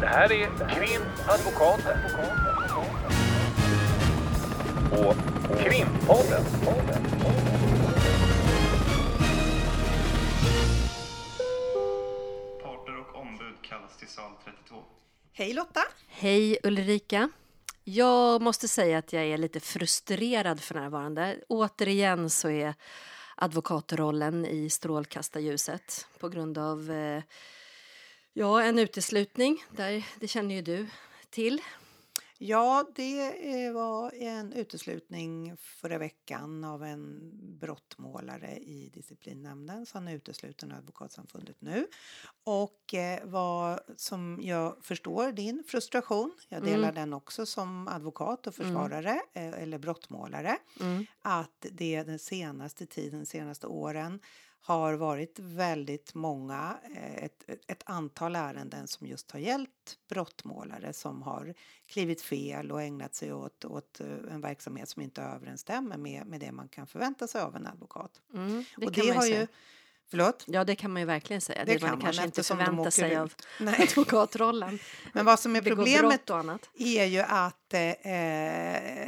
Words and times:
Det 0.00 0.06
här 0.06 0.32
är 0.32 0.46
Krimadvokaten. 0.68 1.98
Och 4.92 5.16
Krimpodden. 5.58 6.44
Parter 12.62 12.98
och 13.00 13.20
ombud 13.20 13.54
kallas 13.62 13.96
till 13.98 14.08
sal 14.08 14.32
32. 14.44 14.76
Hej 15.32 15.52
Lotta! 15.52 15.80
Hej 16.08 16.58
Ulrika! 16.62 17.30
Jag 17.84 18.42
måste 18.42 18.68
säga 18.68 18.98
att 18.98 19.12
jag 19.12 19.24
är 19.24 19.38
lite 19.38 19.60
frustrerad 19.60 20.60
för 20.60 20.74
närvarande. 20.74 21.38
Återigen 21.48 22.30
så 22.30 22.48
är 22.48 22.74
advokatrollen 23.36 24.46
i 24.46 24.70
strålkastarljuset 24.70 26.06
på 26.18 26.28
grund 26.28 26.58
av 26.58 26.90
eh, 26.90 27.22
ja, 28.32 28.62
en 28.62 28.78
uteslutning. 28.78 29.64
Där, 29.76 30.06
det 30.20 30.28
känner 30.28 30.54
ju 30.54 30.62
du 30.62 30.86
till. 31.30 31.60
Ja, 32.42 32.86
det 32.94 33.20
eh, 33.66 33.72
var 33.72 34.12
en 34.14 34.52
uteslutning 34.52 35.56
förra 35.56 35.98
veckan 35.98 36.64
av 36.64 36.84
en 36.84 37.30
brottmålare 37.58 38.56
i 38.56 38.90
disciplinnämnden 38.94 39.86
så 39.86 39.98
han 39.98 40.08
är 40.08 40.14
utesluten 40.14 40.72
ur 40.72 40.76
Advokatsamfundet 40.76 41.56
nu. 41.60 41.86
Och 42.44 42.94
eh, 42.94 43.20
vad 43.24 43.80
som 43.96 44.38
jag 44.42 44.84
förstår 44.84 45.32
din 45.32 45.64
frustration, 45.66 46.32
jag 46.48 46.62
delar 46.62 46.88
Mm. 46.88 46.94
den 46.94 47.12
också 47.12 47.46
som 47.46 47.88
advokat 47.88 48.46
och 48.46 48.54
försvarare 48.54 49.20
eh, 49.32 49.62
eller 49.62 49.78
brottmålare, 49.78 50.56
Mm. 50.80 51.06
att 51.22 51.66
det 51.72 52.02
den 52.02 52.18
senaste 52.18 52.86
tiden, 52.86 53.20
de 53.20 53.26
senaste 53.26 53.66
åren 53.66 54.20
har 54.62 54.94
varit 54.94 55.38
väldigt 55.38 56.14
många, 56.14 56.78
eh, 56.94 57.24
ett, 57.24 57.44
ett- 57.66 57.82
antal 57.86 58.36
ärenden 58.36 58.88
som 58.88 59.06
just 59.06 59.30
har 59.30 59.40
gällt 59.40 59.98
brottmålare 60.08 60.92
som 60.92 61.22
har 61.22 61.54
klivit 61.86 62.22
fel 62.22 62.72
och 62.72 62.82
ägnat 62.82 63.14
sig 63.14 63.32
åt, 63.32 63.64
åt 63.64 64.00
eh, 64.00 64.06
en 64.30 64.40
verksamhet 64.40 64.88
som 64.88 65.02
inte 65.02 65.22
överensstämmer 65.22 65.96
med, 65.96 66.26
med 66.26 66.40
det 66.40 66.52
man 66.52 66.68
kan 66.68 66.86
förvänta 66.86 67.26
sig 67.26 67.40
av 67.40 67.56
en 67.56 67.66
advokat. 67.66 68.20
Mm, 68.34 68.64
det 68.76 68.86
och 68.86 68.92
det 68.92 69.10
har 69.10 69.26
ju. 69.26 69.46
Förlåt? 70.10 70.44
Ja, 70.46 70.64
det 70.64 70.74
kan 70.74 70.92
man 70.92 71.02
ju 71.02 71.06
verkligen 71.06 71.40
säga. 71.40 71.64
Det 71.64 71.72
Det, 71.72 71.78
kan 71.78 71.88
man 71.88 71.98
man, 71.98 72.04
kanske 72.04 72.24
inte 72.24 72.40
åker 72.80 72.90
sig 72.90 73.12
ut. 73.12 73.18
av 73.18 73.32
Nej. 73.60 73.82
advokatrollen. 73.82 74.78
Men 75.12 75.24
vad 75.24 75.40
som 75.40 75.56
är 75.56 75.62
Begå 75.62 75.76
problemet 75.76 76.30
är 76.78 77.04
ju 77.04 77.18
att 77.20 77.74
eh, 77.74 77.80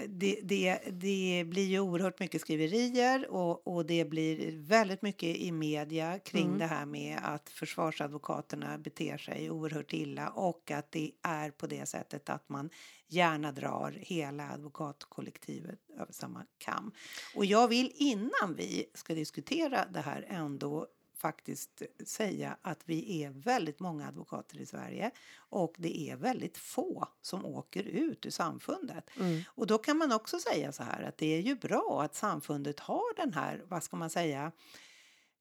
det, 0.08 0.39
det, 0.42 0.78
det 0.91 1.45
blir 1.47 1.67
ju 1.67 1.80
oerhört 1.80 2.20
mycket 2.20 2.41
skriverier 2.41 3.30
och, 3.30 3.67
och 3.67 3.86
det 3.86 4.05
blir 4.05 4.53
väldigt 4.69 5.03
mycket 5.03 5.36
i 5.36 5.53
media 5.53 6.19
kring 6.19 6.47
Mm. 6.47 6.58
det 6.58 6.67
här 6.67 6.86
med 6.86 7.19
att 7.23 7.48
försvarsadvokaterna 7.50 8.78
beter 8.78 9.19
sig 9.19 9.50
oerhört 9.50 9.92
illa 9.92 10.28
och 10.28 10.70
att 10.70 10.92
det 10.92 11.11
är 11.23 11.50
på 11.50 11.67
det 11.67 11.86
sättet 11.89 12.28
att 12.30 12.48
man 12.48 12.70
gärna 13.12 13.52
drar 13.52 13.91
hela 13.91 14.50
advokatkollektivet 14.50 15.78
över 15.98 16.12
samma 16.12 16.44
kam. 16.58 16.92
Och 17.34 17.44
jag 17.44 17.68
vill 17.68 17.92
innan 17.94 18.55
vi 18.56 18.91
ska 18.94 19.14
diskutera 19.14 19.86
det 19.92 20.00
här 20.00 20.27
ändå 20.28 20.86
faktiskt 21.22 21.83
säga 22.06 22.56
att 22.62 22.80
vi 22.84 23.22
är 23.22 23.30
väldigt 23.30 23.80
många 23.80 24.08
advokater 24.08 24.60
i 24.60 24.66
Sverige 24.66 25.10
och 25.36 25.74
det 25.78 26.10
är 26.10 26.16
väldigt 26.16 26.58
få 26.58 27.08
som 27.20 27.44
åker 27.44 27.83
ut 27.83 28.27
ur 28.27 28.30
samfundet. 28.30 29.10
Mm. 29.20 29.42
Och 29.46 29.66
då 29.66 29.78
kan 29.78 29.98
man 29.98 30.12
också 30.12 30.38
säga 30.38 30.72
så 30.72 30.83
här 30.83 31.02
att 31.02 31.18
det 31.18 31.36
är 31.36 31.40
ju 31.40 31.56
bra 31.56 32.02
att 32.05 32.14
samfundet 32.14 32.80
har 32.80 33.16
den 33.16 33.33
här, 33.33 33.62
vad 33.68 33.83
ska 33.83 33.96
man 33.96 34.10
säga, 34.10 34.52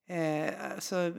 eh, 0.08 0.74
alltså, 0.74 1.14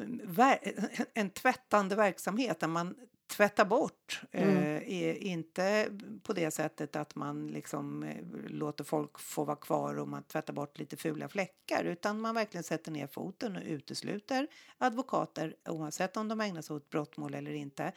en 1.14 1.30
tvättande 1.30 1.96
verksamhet 1.96 2.60
där 2.60 2.68
man 2.68 2.94
tvättar 3.32 3.64
bort. 3.64 4.20
Mm. 4.32 4.76
Eh, 4.76 5.26
inte 5.26 5.88
på 6.22 6.32
det 6.32 6.50
sättet 6.50 6.96
att 6.96 7.14
man 7.14 7.46
liksom 7.46 8.02
eh, 8.02 8.16
låter 8.46 8.84
folk 8.84 9.18
få 9.18 9.44
vara 9.44 9.56
kvar 9.56 9.98
och 9.98 10.08
man 10.08 10.22
tvättar 10.22 10.52
bort 10.52 10.78
lite 10.78 10.96
fula 10.96 11.28
fläckar 11.28 11.84
utan 11.84 12.20
man 12.20 12.34
verkligen 12.34 12.64
sätter 12.64 12.92
ner 12.92 13.06
foten 13.06 13.56
och 13.56 13.62
utesluter 13.66 14.46
advokater 14.78 15.56
oavsett 15.68 16.16
om 16.16 16.28
de 16.28 16.40
ägnar 16.40 16.62
sig 16.62 16.76
åt 16.76 16.90
brottmål 16.90 17.34
eller 17.34 17.52
inte. 17.52 17.92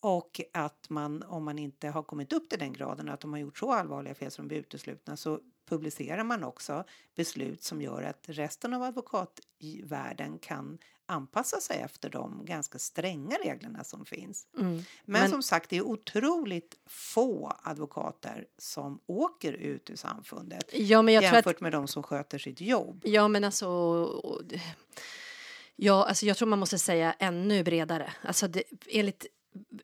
Och 0.00 0.40
att 0.52 0.90
man, 0.90 1.22
om 1.22 1.44
man 1.44 1.58
inte 1.58 1.88
har 1.88 2.02
kommit 2.02 2.32
upp 2.32 2.48
till 2.48 2.58
den 2.58 2.72
graden 2.72 3.08
att 3.08 3.20
de 3.20 3.32
har 3.32 3.40
gjort 3.40 3.58
så 3.58 3.72
allvarliga 3.72 4.14
fel 4.14 4.30
som 4.30 4.44
de 4.44 4.48
blir 4.48 4.58
uteslutna 4.58 5.16
så 5.16 5.40
publicerar 5.68 6.24
man 6.24 6.44
också 6.44 6.84
beslut 7.14 7.62
som 7.62 7.82
gör 7.82 8.02
att 8.02 8.24
resten 8.28 8.74
av 8.74 8.82
advokatvärlden 8.82 10.38
kan 10.38 10.78
anpassa 11.06 11.60
sig 11.60 11.80
efter 11.80 12.10
de 12.10 12.44
ganska 12.44 12.78
stränga 12.78 13.36
reglerna 13.44 13.84
som 13.84 14.04
finns. 14.04 14.46
Mm. 14.58 14.72
Men, 14.74 14.84
Men- 15.04 15.30
som 15.30 15.42
sagt, 15.42 15.70
det 15.70 15.76
är 15.76 15.82
otroligt 15.82 16.74
få 16.86 17.52
advokater 17.62 18.46
som 18.58 19.00
åker 19.06 19.52
ut 19.52 19.90
ur 19.90 19.96
samfundet 19.96 20.64
Ja, 20.72 21.02
men 21.02 21.14
jag 21.14 21.22
tror 21.22 21.28
att 21.28 21.34
jämfört 21.46 21.60
med 21.60 21.72
de 21.72 21.88
som 21.88 22.02
sköter 22.02 22.38
sitt 22.38 22.60
jobb. 22.60 23.02
Ja, 23.04 23.28
men 23.28 23.44
alltså... 23.44 23.68
och- 23.68 24.42
Ja, 25.78 26.04
alltså 26.06 26.26
jag 26.26 26.36
tror 26.36 26.48
man 26.48 26.58
måste 26.58 26.78
säga 26.78 27.12
ännu 27.18 27.64
bredare. 27.64 28.12
Alltså 28.22 28.48
det, 28.48 28.62
enligt 28.88 29.26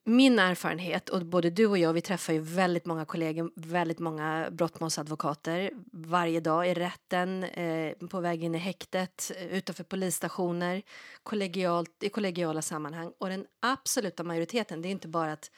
min 0.05 0.39
erfarenhet, 0.39 1.09
och 1.09 1.27
både 1.27 1.51
du 1.51 1.67
och 1.67 1.79
jag, 1.79 1.93
vi 1.93 2.01
träffar 2.01 2.33
ju 2.33 2.41
väldigt 2.41 2.87
många 2.87 3.05
kollegor, 3.05 3.51
väldigt 3.57 3.99
många 3.99 4.49
brottmålsadvokater 4.51 5.71
varje 5.93 6.41
dag 6.41 6.69
i 6.69 6.75
rätten, 6.75 7.45
eh, 7.45 7.93
på 7.93 8.21
väg 8.21 8.45
in 8.45 8.55
i 8.55 8.59
häktet, 8.59 9.33
eh, 9.37 9.47
utanför 9.47 9.85
polisstationer, 9.85 10.83
kollegialt, 11.23 12.03
i 12.03 12.09
kollegiala 12.09 12.63
sammanhang. 12.63 13.13
Och 13.19 13.29
den 13.29 13.47
absoluta 13.61 14.25
majoriteten, 14.25 14.83
det 14.83 14.89
är 14.89 14.91
inte 14.91 15.09
bara 15.09 15.33
att 15.33 15.51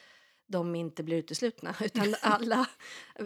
de 0.47 0.75
inte 0.75 1.03
blir 1.03 1.17
uteslutna, 1.17 1.75
utan 1.81 2.15
alla... 2.23 2.67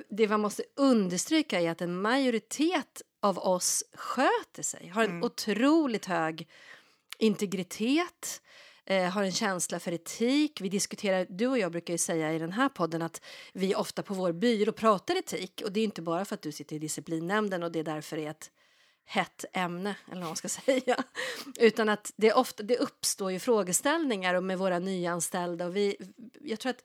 Det 0.08 0.28
man 0.28 0.40
måste 0.40 0.62
understryka 0.76 1.60
är 1.60 1.70
att 1.70 1.80
en 1.80 2.00
majoritet 2.00 3.02
av 3.20 3.38
oss 3.38 3.84
sköter 3.94 4.62
sig, 4.62 4.88
har 4.88 5.04
en 5.04 5.24
otroligt 5.24 6.06
hög 6.06 6.48
integritet, 7.18 8.42
eh, 8.90 9.10
har 9.10 9.22
en 9.22 9.32
känsla 9.32 9.80
för 9.80 9.92
etik. 9.92 10.60
Vi 10.60 10.68
diskuterar, 10.68 11.26
du 11.30 11.46
och 11.46 11.58
jag 11.58 11.72
brukar 11.72 11.94
ju 11.94 11.98
säga 11.98 12.32
i 12.32 12.38
den 12.38 12.52
här 12.52 12.68
podden 12.68 13.02
att 13.02 13.22
vi 13.52 13.74
ofta 13.74 14.02
på 14.02 14.14
vår 14.14 14.32
byrå 14.32 14.72
pratar 14.72 15.16
etik 15.16 15.62
och 15.64 15.72
det 15.72 15.80
är 15.80 15.84
inte 15.84 16.02
bara 16.02 16.24
för 16.24 16.34
att 16.34 16.42
du 16.42 16.52
sitter 16.52 16.76
i 16.76 16.78
disciplinnämnden 16.78 17.62
och 17.62 17.72
det 17.72 17.82
därför 17.82 18.18
är 18.18 18.30
ett 18.30 18.50
hett 19.04 19.44
ämne, 19.52 19.96
eller 20.06 20.20
vad 20.20 20.28
man 20.28 20.36
ska 20.36 20.48
säga. 20.48 21.04
Utan 21.58 21.88
att 21.88 22.12
det, 22.16 22.32
ofta, 22.32 22.62
det 22.62 22.78
uppstår 22.78 23.32
ju 23.32 23.38
frågeställningar 23.38 24.34
och 24.34 24.44
med 24.44 24.58
våra 24.58 24.78
nyanställda 24.78 25.66
och 25.66 25.76
vi, 25.76 25.96
jag 26.40 26.58
tror 26.58 26.70
att 26.70 26.84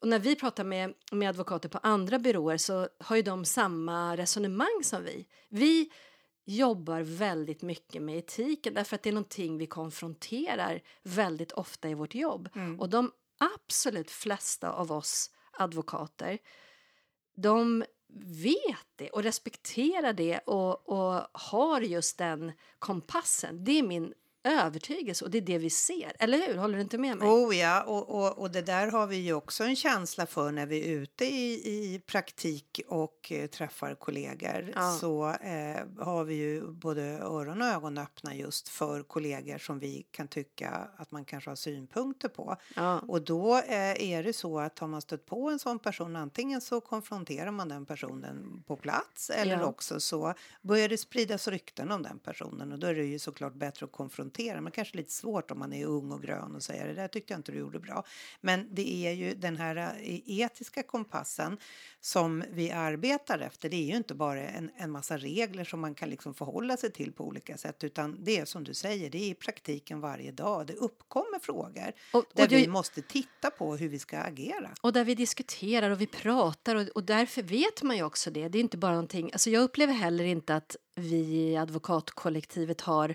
och 0.00 0.08
när 0.08 0.18
vi 0.18 0.36
pratar 0.36 0.64
med, 0.64 0.94
med 1.12 1.28
advokater 1.28 1.68
på 1.68 1.78
andra 1.82 2.18
byråer 2.18 2.56
så 2.56 2.88
har 2.98 3.16
ju 3.16 3.22
de 3.22 3.44
samma 3.44 4.16
resonemang 4.16 4.80
som 4.82 5.04
vi. 5.04 5.26
Vi 5.48 5.90
jobbar 6.46 7.00
väldigt 7.00 7.62
mycket 7.62 8.02
med 8.02 8.18
etiken 8.18 8.74
därför 8.74 8.94
att 8.94 9.02
det 9.02 9.10
är 9.10 9.14
någonting 9.14 9.58
vi 9.58 9.66
konfronterar 9.66 10.82
väldigt 11.02 11.52
ofta 11.52 11.88
i 11.88 11.94
vårt 11.94 12.14
jobb. 12.14 12.48
Och 12.78 12.88
de 12.88 13.12
absolut 13.38 14.10
flesta 14.10 14.72
av 14.72 14.92
oss 14.92 15.30
advokater 15.52 16.38
de 17.36 17.84
vet 18.42 18.86
det 18.96 19.10
och 19.10 19.22
respekterar 19.22 20.12
det 20.12 20.38
och, 20.38 20.88
och 20.88 21.22
har 21.32 21.80
just 21.80 22.18
den 22.18 22.52
kompassen. 22.78 23.64
Det 23.64 23.78
är 23.78 23.82
min 23.82 24.14
övertygelse 24.46 25.24
och 25.24 25.30
det 25.30 25.38
är 25.38 25.42
det 25.42 25.58
vi 25.58 25.70
ser. 25.70 26.12
Eller 26.18 26.46
hur? 26.46 26.56
Håller 26.56 26.74
du 26.76 26.80
inte 26.82 26.98
med 26.98 27.16
mig? 27.18 27.28
Oh 27.28 27.56
ja, 27.56 27.82
och, 27.82 28.08
och, 28.08 28.38
och 28.38 28.50
det 28.50 28.62
där 28.62 28.86
har 28.90 29.06
vi 29.06 29.16
ju 29.16 29.32
också 29.32 29.64
en 29.64 29.76
känsla 29.76 30.26
för 30.26 30.52
när 30.52 30.66
vi 30.66 30.80
är 30.84 30.88
ute 30.88 31.24
i, 31.24 31.52
i 31.54 32.00
praktik 32.06 32.80
och 32.88 33.32
eh, 33.32 33.46
träffar 33.46 33.94
kollegor. 33.94 34.72
Ja. 34.74 34.92
Så 35.00 35.28
eh, 35.28 36.04
har 36.04 36.24
vi 36.24 36.34
ju 36.34 36.66
både 36.66 37.02
öron 37.02 37.62
och 37.62 37.68
ögon 37.68 37.98
öppna 37.98 38.34
just 38.34 38.68
för 38.68 39.02
kollegor 39.02 39.58
som 39.58 39.78
vi 39.78 40.06
kan 40.10 40.28
tycka 40.28 40.70
att 40.96 41.10
man 41.10 41.24
kanske 41.24 41.50
har 41.50 41.56
synpunkter 41.56 42.28
på. 42.28 42.56
Ja. 42.76 42.98
Och 43.08 43.22
då 43.22 43.56
eh, 43.56 44.12
är 44.12 44.22
det 44.22 44.32
så 44.32 44.60
att 44.60 44.78
har 44.78 44.88
man 44.88 45.00
stött 45.02 45.26
på 45.26 45.50
en 45.50 45.58
sån 45.58 45.78
person 45.78 46.16
antingen 46.16 46.60
så 46.60 46.80
konfronterar 46.80 47.50
man 47.50 47.68
den 47.68 47.86
personen 47.86 48.62
på 48.66 48.76
plats 48.76 49.30
eller 49.30 49.56
Ja. 49.58 49.64
också 49.64 50.00
så 50.00 50.34
börjar 50.62 50.88
det 50.88 50.98
spridas 50.98 51.48
rykten 51.48 51.90
om 51.90 52.02
den 52.02 52.18
personen 52.18 52.72
och 52.72 52.78
då 52.78 52.86
är 52.86 52.94
det 52.94 53.04
ju 53.04 53.18
såklart 53.18 53.54
bättre 53.54 53.86
att 53.86 53.92
konfrontera 53.92 54.35
men 54.44 54.72
kanske 54.72 54.96
lite 54.96 55.12
svårt 55.12 55.50
om 55.50 55.58
man 55.58 55.72
är 55.72 55.84
ung 55.86 56.12
och 56.12 56.22
grön 56.22 56.54
och 56.54 56.62
säger 56.62 56.86
det 56.86 56.94
där 56.94 57.08
tyckte 57.08 57.32
jag 57.32 57.38
inte 57.38 57.52
du 57.52 57.58
gjorde 57.58 57.78
bra. 57.80 58.04
Men 58.40 58.68
det 58.74 59.06
är 59.06 59.12
ju 59.12 59.34
den 59.34 59.56
här 59.56 59.76
eh, 59.76 60.20
etiska 60.40 60.82
kompassen 60.82 61.58
som 62.00 62.44
vi 62.50 62.70
arbetar 62.70 63.38
efter. 63.38 63.68
Det 63.68 63.76
är 63.76 63.86
ju 63.86 63.96
inte 63.96 64.14
bara 64.14 64.48
en, 64.48 64.70
en 64.76 64.90
massa 64.90 65.16
regler 65.18 65.64
som 65.64 65.80
man 65.80 65.94
kan 65.94 66.10
liksom 66.10 66.34
förhålla 66.34 66.76
sig 66.76 66.92
till 66.92 67.12
på 67.12 67.24
olika 67.24 67.56
sätt 67.56 67.84
utan 67.84 68.24
det 68.24 68.38
är 68.38 68.44
som 68.44 68.64
du 68.64 68.74
säger, 68.74 69.10
det 69.10 69.18
är 69.18 69.28
i 69.30 69.34
praktiken 69.34 70.00
varje 70.00 70.32
dag. 70.32 70.66
Det 70.66 70.74
uppkommer 70.74 71.38
frågor 71.38 71.92
Och- 72.12 72.18
och 72.18 72.26
där 72.34 72.48
det- 72.48 72.56
vi 72.56 72.68
måste 72.68 73.02
titta 73.02 73.50
på 73.50 73.76
hur 73.76 73.88
vi 73.88 73.98
ska 73.98 74.18
agera. 74.18 74.70
Och 74.80 74.92
där 74.92 75.04
vi 75.04 75.14
diskuterar 75.14 75.90
och 75.90 76.00
vi 76.00 76.06
pratar 76.06 76.76
och, 76.76 76.88
och 76.88 77.04
därför 77.04 77.42
vet 77.42 77.82
man 77.82 77.96
ju 77.96 78.02
också 78.02 78.30
det. 78.30 78.48
Det 78.48 78.58
är 78.58 78.60
inte 78.60 78.76
bara 78.76 78.92
någonting, 78.92 79.30
alltså 79.32 79.50
jag 79.50 79.62
upplever 79.62 79.92
heller 79.94 80.24
inte 80.24 80.54
att 80.56 80.76
vi 80.94 81.16
i 81.16 81.56
advokatkollektivet 81.56 82.80
har 82.80 83.14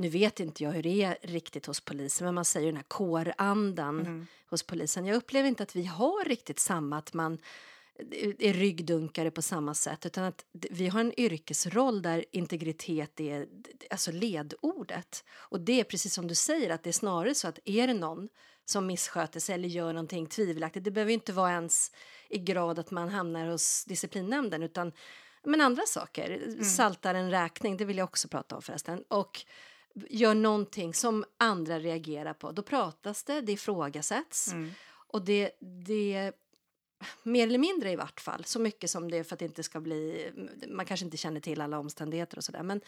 nu 0.00 0.08
vet 0.08 0.40
inte 0.40 0.64
jag 0.64 0.70
hur 0.70 0.82
det 0.82 1.02
är 1.02 1.18
riktigt 1.22 1.66
hos 1.66 1.80
polisen, 1.80 2.24
men 2.24 2.34
man 2.34 2.44
säger 2.44 2.66
den 2.66 2.76
här 2.76 2.84
kårandan 2.88 4.00
Mm. 4.00 4.26
hos 4.46 4.62
polisen. 4.62 5.06
Jag 5.06 5.16
upplever 5.16 5.48
inte 5.48 5.62
att 5.62 5.76
vi 5.76 5.84
har 5.84 6.24
riktigt 6.24 6.58
samma, 6.58 6.98
att 6.98 7.12
man 7.14 7.38
är 8.38 8.52
ryggdunkare 8.52 9.30
på 9.30 9.42
samma 9.42 9.74
sätt, 9.74 10.06
utan 10.06 10.24
att 10.24 10.44
vi 10.52 10.88
har 10.88 11.00
en 11.00 11.20
yrkesroll 11.20 12.02
där 12.02 12.24
integritet 12.32 13.20
är 13.20 13.46
alltså 13.90 14.12
ledordet. 14.12 15.24
Och 15.36 15.60
det 15.60 15.80
är 15.80 15.84
precis 15.84 16.14
som 16.14 16.26
du 16.28 16.34
säger, 16.34 16.70
att 16.70 16.82
det 16.82 16.90
är 16.90 16.92
snarare 16.92 17.34
så 17.34 17.48
att 17.48 17.58
är 17.64 17.86
det 17.86 17.94
någon 17.94 18.28
som 18.64 18.86
missköter 18.86 19.40
sig 19.40 19.54
eller 19.54 19.68
gör 19.68 19.92
någonting 19.92 20.26
tvivelaktigt, 20.26 20.84
det 20.84 20.90
behöver 20.90 21.12
inte 21.12 21.32
vara 21.32 21.50
ens 21.50 21.92
i 22.28 22.38
grad 22.38 22.78
att 22.78 22.90
man 22.90 23.08
hamnar 23.08 23.46
hos 23.46 23.84
disciplinnämnden, 23.84 24.62
utan 24.62 24.92
men 25.44 25.60
andra 25.60 25.82
saker. 25.86 26.40
Saltar 26.64 27.14
en 27.14 27.30
räkning, 27.30 27.76
det 27.76 27.84
vill 27.84 27.98
jag 27.98 28.04
också 28.04 28.28
prata 28.28 28.56
om 28.56 28.62
förresten. 28.62 29.04
Och 29.08 29.44
gör 29.94 30.34
någonting 30.34 30.94
som 30.94 31.24
andra 31.38 31.78
reagerar 31.78 32.32
på. 32.32 32.52
Då 32.52 32.62
pratas 32.62 33.24
det, 33.24 33.40
det 33.40 33.52
ifrågasätts. 33.52 34.52
Mm. 34.52 34.70
Och 34.88 35.24
det, 35.24 35.50
det, 35.86 36.32
mer 37.22 37.46
eller 37.46 37.58
mindre 37.58 37.90
i 37.90 37.96
vart 37.96 38.20
fall, 38.20 38.44
så 38.44 38.60
mycket 38.60 38.90
som 38.90 39.10
det 39.10 39.16
är 39.16 39.24
för 39.24 39.34
att 39.34 39.38
det 39.38 39.44
inte 39.44 39.62
ska 39.62 39.80
bli, 39.80 40.30
man 40.68 40.86
kanske 40.86 41.04
inte 41.04 41.16
känner 41.16 41.40
till 41.40 41.60
alla 41.60 41.78
omständigheter 41.78 42.36
och 42.36 42.44
sådär. 42.44 42.62
Men, 42.62 42.80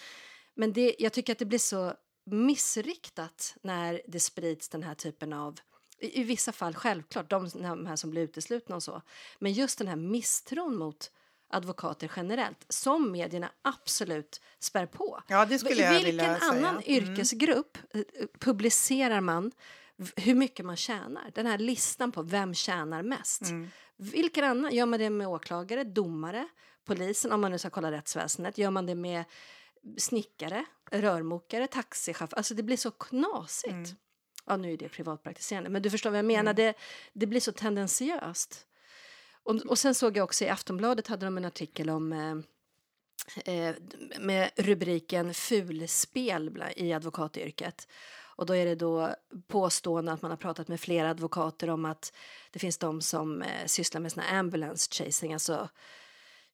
men 0.54 0.72
det, 0.72 0.96
jag 0.98 1.12
tycker 1.12 1.32
att 1.32 1.38
det 1.38 1.44
blir 1.44 1.58
så 1.58 1.94
missriktat 2.24 3.56
när 3.62 4.02
det 4.06 4.20
sprids 4.20 4.68
den 4.68 4.82
här 4.82 4.94
typen 4.94 5.32
av 5.32 5.60
i, 5.98 6.20
i 6.20 6.24
vissa 6.24 6.52
fall 6.52 6.74
självklart, 6.74 7.30
de, 7.30 7.48
de 7.48 7.86
här 7.86 7.96
som 7.96 8.10
blir 8.10 8.22
uteslutna 8.22 8.76
och 8.76 8.82
så. 8.82 9.02
Men 9.38 9.52
just 9.52 9.78
den 9.78 9.88
här 9.88 9.96
misstron 9.96 10.76
mot 10.76 11.10
advokater 11.52 12.12
generellt 12.16 12.66
som 12.68 13.12
medierna 13.12 13.50
absolut 13.62 14.40
spär 14.58 14.86
på. 14.86 15.22
Ja, 15.28 15.44
det 15.44 15.58
skulle 15.58 15.82
jag 15.82 15.90
Vilken 15.90 16.06
vilja 16.06 16.24
säga. 16.24 16.50
annan 16.50 16.76
Mm. 16.78 16.82
yrkesgrupp 16.86 17.78
eh, 17.94 18.02
publicerar 18.38 19.20
man 19.20 19.52
hur 20.16 20.34
mycket 20.34 20.66
man 20.66 20.76
tjänar? 20.76 21.30
Den 21.34 21.46
här 21.46 21.58
listan 21.58 22.12
på 22.12 22.22
vem 22.22 22.54
tjänar 22.54 23.02
mest. 23.02 23.42
Mm. 23.42 23.70
Vilken 23.96 24.44
annan? 24.44 24.74
Gör 24.74 24.86
man 24.86 24.98
det 25.00 25.10
med 25.10 25.28
åklagare, 25.28 25.84
domare, 25.84 26.48
polisen, 26.84 27.32
om 27.32 27.40
man 27.40 27.50
nu 27.50 27.58
ska 27.58 27.70
kolla 27.70 27.92
rättsväsendet? 27.92 28.58
Gör 28.58 28.70
man 28.70 28.86
det 28.86 28.94
med 28.94 29.24
snickare, 29.98 30.64
rörmokare, 30.90 31.66
taxichaufför? 31.66 32.36
Alltså 32.36 32.54
det 32.54 32.62
blir 32.62 32.76
så 32.76 32.90
knasigt. 32.90 33.72
Mm. 33.72 33.84
Ja, 34.46 34.56
nu 34.56 34.72
är 34.72 34.76
det 34.76 34.88
privatpraktiserande, 34.88 35.70
men 35.70 35.82
du 35.82 35.90
förstår 35.90 36.10
vad 36.10 36.18
jag 36.18 36.24
menar. 36.24 36.54
Det, 36.54 36.74
det 37.12 37.26
blir 37.26 37.40
så 37.40 37.52
tendensiöst. 37.52 38.66
Och, 39.44 39.54
och 39.54 39.78
sen 39.78 39.94
såg 39.94 40.16
jag 40.16 40.24
också 40.24 40.44
i 40.44 40.48
Aftonbladet 40.48 41.06
hade 41.06 41.26
de 41.26 41.36
en 41.36 41.44
artikel 41.44 41.90
om 41.90 42.12
eh, 42.12 42.36
eh 43.54 43.74
med 44.20 44.50
rubriken 44.56 45.34
fulspel 45.34 46.64
i 46.76 46.92
advokatyrket. 46.92 47.88
Och 48.36 48.46
då 48.46 48.56
är 48.56 48.66
det 48.66 48.74
då 48.74 49.14
påstående 49.46 50.12
att 50.12 50.22
man 50.22 50.30
har 50.30 50.38
pratat 50.38 50.68
med 50.68 50.80
flera 50.80 51.10
advokater 51.10 51.70
om 51.70 51.84
att 51.84 52.12
det 52.50 52.58
finns 52.58 52.78
de 52.78 53.00
som 53.00 53.42
eh, 53.42 53.66
sysslar 53.66 54.00
med 54.00 54.12
såna 54.12 54.26
ambulance 54.26 54.88
chasing, 54.92 55.32
alltså 55.32 55.68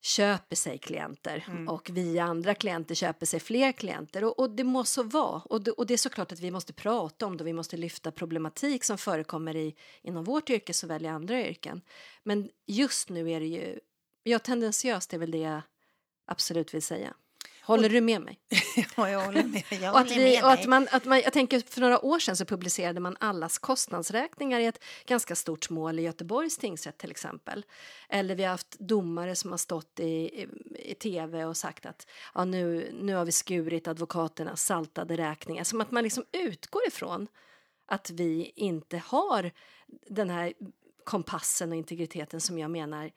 köper 0.00 0.56
sig 0.56 0.78
klienter 0.78 1.44
och 1.68 1.90
via 1.90 2.24
andra 2.24 2.54
klienter 2.54 2.94
köper 2.94 3.26
sig 3.26 3.40
fler 3.40 3.72
klienter. 3.72 4.24
Och, 4.24 4.38
och 4.38 4.50
det 4.50 4.64
må 4.64 4.84
så 4.84 5.02
vara. 5.02 5.42
Och 5.44 5.62
det, 5.62 5.70
och 5.70 5.86
det 5.86 5.94
är 5.94 5.98
såklart 5.98 6.32
att 6.32 6.40
vi 6.40 6.50
måste 6.50 6.72
prata 6.72 7.26
om 7.26 7.36
det. 7.36 7.44
Vi 7.44 7.52
måste 7.52 7.76
lyfta 7.76 8.12
problematik 8.12 8.84
som 8.84 8.98
förekommer 8.98 9.56
i, 9.56 9.74
inom 10.02 10.24
vårt 10.24 10.50
yrke 10.50 10.74
såväl 10.74 11.04
i 11.04 11.08
andra 11.08 11.40
yrken. 11.40 11.80
Men 12.22 12.50
just 12.66 13.08
nu 13.08 13.30
är 13.30 13.40
det 13.40 13.46
ju, 13.46 13.78
ja 14.22 14.38
tendensiöst 14.38 15.14
är 15.14 15.18
väl 15.18 15.30
det 15.30 15.38
jag 15.38 15.60
absolut 16.26 16.74
vill 16.74 16.82
säga. 16.82 17.14
Håller 17.68 17.88
du 17.88 18.00
med 18.00 18.22
mig? 18.22 18.38
Ja, 18.96 19.10
jag 19.10 19.20
håller 19.20 19.44
med. 19.44 19.62
Jag 19.70 19.94
Och 19.94 20.00
att 20.00 20.10
vi, 20.10 20.24
med 20.24 20.44
och 20.44 20.52
att 20.52 20.66
man, 20.66 20.88
att 20.90 21.04
man, 21.04 21.20
jag 21.20 21.32
tänker 21.32 21.60
för 21.60 21.80
några 21.80 22.04
år 22.04 22.18
sedan 22.18 22.36
så 22.36 22.44
publicerade 22.44 23.00
man 23.00 23.16
allas 23.20 23.58
kostnadsräkningar 23.58 24.60
i 24.60 24.66
ett 24.66 24.84
ganska 25.06 25.36
stort 25.36 25.70
mål 25.70 25.98
i 25.98 26.02
Göteborgs 26.02 26.58
tingsrätt 26.58 26.98
till 26.98 27.10
exempel. 27.10 27.64
Eller 28.08 28.34
vi 28.34 28.42
har 28.42 28.50
haft 28.50 28.78
domare 28.78 29.36
som 29.36 29.50
har 29.50 29.58
stått 29.58 30.00
i, 30.00 30.04
i, 30.04 30.48
i 30.74 30.94
tv 30.94 31.44
och 31.44 31.56
sagt 31.56 31.86
att 31.86 32.06
ja, 32.34 32.44
nu, 32.44 32.90
nu 33.00 33.14
har 33.14 33.24
vi 33.24 33.32
skurit 33.32 33.88
advokaternas 33.88 34.62
saltade 34.62 35.16
räkningar. 35.16 35.64
Som 35.64 35.80
att 35.80 35.90
man 35.90 36.02
liksom 36.02 36.24
utgår 36.32 36.88
ifrån 36.88 37.26
att 37.86 38.10
vi 38.10 38.52
inte 38.56 39.02
har 39.06 39.50
den 40.06 40.30
här 40.30 40.52
kompassen 41.04 41.70
och 41.72 41.76
integriteten 41.76 42.40
som 42.40 42.58
jag 42.58 42.70
menar 42.70 43.10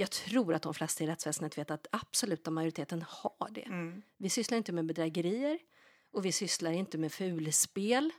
jag 0.00 0.10
tror 0.10 0.54
att 0.54 0.62
de 0.62 0.74
flesta 0.74 1.04
i 1.04 1.06
rättsväsendet 1.06 1.58
vet 1.58 1.70
att 1.70 1.86
absoluta 1.90 2.50
majoriteten 2.50 3.04
har 3.08 3.50
det. 3.50 3.66
Mm. 3.66 4.02
Vi 4.16 4.28
sysslar 4.28 4.58
inte 4.58 4.72
med 4.72 4.86
bedrägerier 4.86 5.58
och 6.12 6.24
vi 6.24 6.32
sysslar 6.32 6.70
inte 6.70 6.98
med 6.98 7.12
fulspel. 7.12 8.10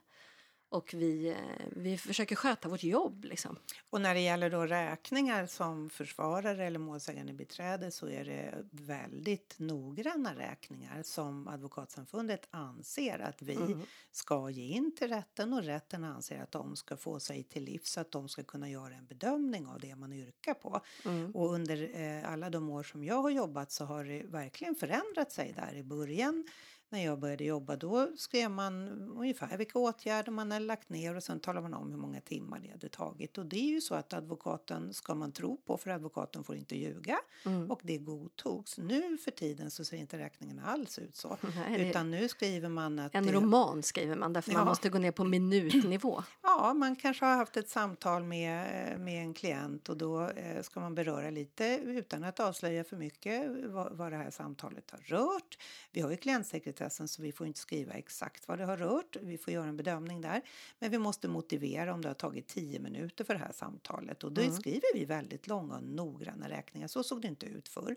Och 0.72 0.94
vi, 0.94 1.30
eh, 1.30 1.36
vi 1.72 1.98
försöker 1.98 2.36
sköta 2.36 2.70
vårt 2.70 2.84
jobb. 2.84 3.26
Liksom. 3.26 3.58
Och 3.90 4.02
när 4.02 4.14
det 4.14 4.20
gäller 4.20 4.50
då 4.50 4.66
räkningar 4.66 5.46
som 5.46 5.90
försvarare 5.90 6.66
eller 6.66 6.80
målsägande 6.80 7.34
beträde 7.34 7.92
så 7.92 8.08
är 8.10 8.26
det 8.26 8.68
väldigt 8.72 9.56
noggranna 9.60 10.36
räkningar 10.36 11.04
som 11.04 11.48
Advokatsamfundet 11.48 12.48
anser 12.52 13.20
att 13.20 13.42
vi 13.42 13.56
Mm. 13.56 13.82
ska 14.12 14.50
ge 14.50 14.64
in 14.64 14.96
till 14.96 15.08
rätten 15.08 15.54
och 15.54 15.64
rätten 15.64 16.04
anser 16.04 16.42
att 16.42 16.52
de 16.52 16.76
ska 16.76 16.98
få 16.98 17.20
sig 17.20 17.44
till 17.44 17.64
liv 17.64 17.80
så 17.84 18.00
att 18.02 18.12
de 18.12 18.30
ska 18.30 18.44
kunna 18.44 18.70
göra 18.70 18.96
en 18.96 19.06
bedömning 19.06 19.68
av 19.68 19.80
det 19.80 19.96
man 19.96 20.14
yrkar 20.14 20.54
på. 20.54 20.82
Mm. 21.06 21.32
Och 21.36 21.54
under 21.54 22.00
eh, 22.00 22.32
alla 22.32 22.50
de 22.50 22.70
år 22.70 22.84
som 22.84 23.04
jag 23.04 23.22
har 23.22 23.30
jobbat 23.30 23.72
så 23.72 23.86
har 23.86 24.04
det 24.04 24.24
verkligen 24.24 24.76
förändrat 24.76 25.32
sig 25.32 25.54
där 25.56 25.76
i 25.76 25.84
början. 25.84 26.48
När 26.92 27.06
jag 27.06 27.20
började 27.20 27.44
jobba 27.44 27.76
då 27.76 28.08
skrev 28.18 28.52
man 28.52 28.88
ungefär 29.18 29.58
vilka 29.58 29.80
åtgärder 29.80 30.32
man 30.32 30.52
hade 30.52 30.66
lagt 30.66 30.90
ner 30.90 31.16
och 31.16 31.24
sen 31.24 31.40
talade 31.40 31.70
man 31.70 31.74
om 31.82 31.92
hur 31.92 31.98
många 31.98 32.22
timmar 32.22 32.60
det 32.60 32.70
hade 32.72 32.90
tagit. 32.90 33.38
Och 33.38 33.46
det 33.46 33.56
är 33.60 33.70
ju 33.74 33.82
så 33.82 33.96
att 33.96 34.14
advokaten 34.14 34.94
ska 34.94 35.16
man 35.16 35.32
tro 35.32 35.58
på 35.58 35.78
för 35.78 35.90
advokaten 35.90 36.44
får 36.44 36.56
inte 36.56 36.76
ljuga 36.78 37.20
Mm. 37.46 37.72
och 37.72 37.80
det 37.84 37.98
godtogs. 37.98 38.78
Nu 38.78 39.18
för 39.18 39.32
tiden 39.32 39.72
så 39.72 39.86
ser 39.86 39.98
inte 39.98 40.18
räkningen 40.18 40.60
alls 40.60 41.00
ut 41.00 41.16
så. 41.16 41.38
Nej, 41.56 41.90
Utan 41.90 42.12
nu 42.12 42.28
skriver 42.28 42.70
man 42.70 43.00
att 43.00 43.16
En 43.16 43.26
det, 43.26 43.32
roman 43.32 43.84
skriver 43.84 44.16
man 44.16 44.34
därför 44.34 44.52
man 44.52 44.60
Ja. 44.62 44.66
måste 44.66 44.90
gå 44.90 44.98
ner 45.00 45.12
på 45.12 45.24
minutnivå. 45.24 46.24
Ja, 46.44 46.74
man 46.74 46.96
kanske 46.96 47.26
har 47.26 47.36
haft 47.36 47.58
ett 47.58 47.70
samtal 47.70 48.24
med, 48.24 49.00
med 49.00 49.22
en 49.24 49.34
klient 49.34 49.90
och 49.90 49.98
då 49.98 50.30
eh, 50.30 50.62
ska 50.62 50.80
man 50.80 50.96
beröra 50.96 51.30
lite 51.30 51.80
utan 51.84 52.24
att 52.24 52.40
avslöja 52.40 52.84
för 52.84 52.98
mycket 52.98 53.48
vad, 53.66 53.98
vad 53.98 54.12
det 54.12 54.18
här 54.18 54.30
samtalet 54.32 54.92
har 54.92 55.00
rört. 55.00 55.58
Vi 55.92 56.02
har 56.02 56.10
ju 56.12 56.18
klientsekretessen 56.80 57.08
så 57.08 57.22
vi 57.22 57.32
får 57.32 57.48
inte 57.48 57.60
skriva 57.60 57.94
exakt 57.94 58.48
vad 58.48 58.58
det 58.58 58.66
har 58.66 58.78
rört. 58.78 59.16
Vi 59.22 59.38
får 59.38 59.54
göra 59.54 59.68
en 59.68 59.78
bedömning 59.78 60.22
där. 60.22 60.42
Men 60.80 60.92
vi 60.92 60.98
måste 60.98 61.28
motivera 61.28 61.94
om 61.94 62.02
det 62.02 62.08
har 62.10 62.14
tagit 62.16 62.48
tio 62.48 62.80
minuter 62.80 63.24
för 63.24 63.34
det 63.34 63.40
här 63.40 63.52
samtalet 63.54 64.24
och 64.24 64.32
då 64.32 64.42
Mm. 64.42 64.54
skriver 64.54 64.94
vi 64.94 65.06
väldigt 65.06 65.48
långa 65.48 65.76
och 65.76 65.84
noggranna 65.84 66.50
räkningar. 66.50 66.88
Så 66.88 67.04
såg 67.04 67.22
det 67.22 67.28
inte 67.28 67.46
ut 67.46 67.70
förr. 67.70 67.96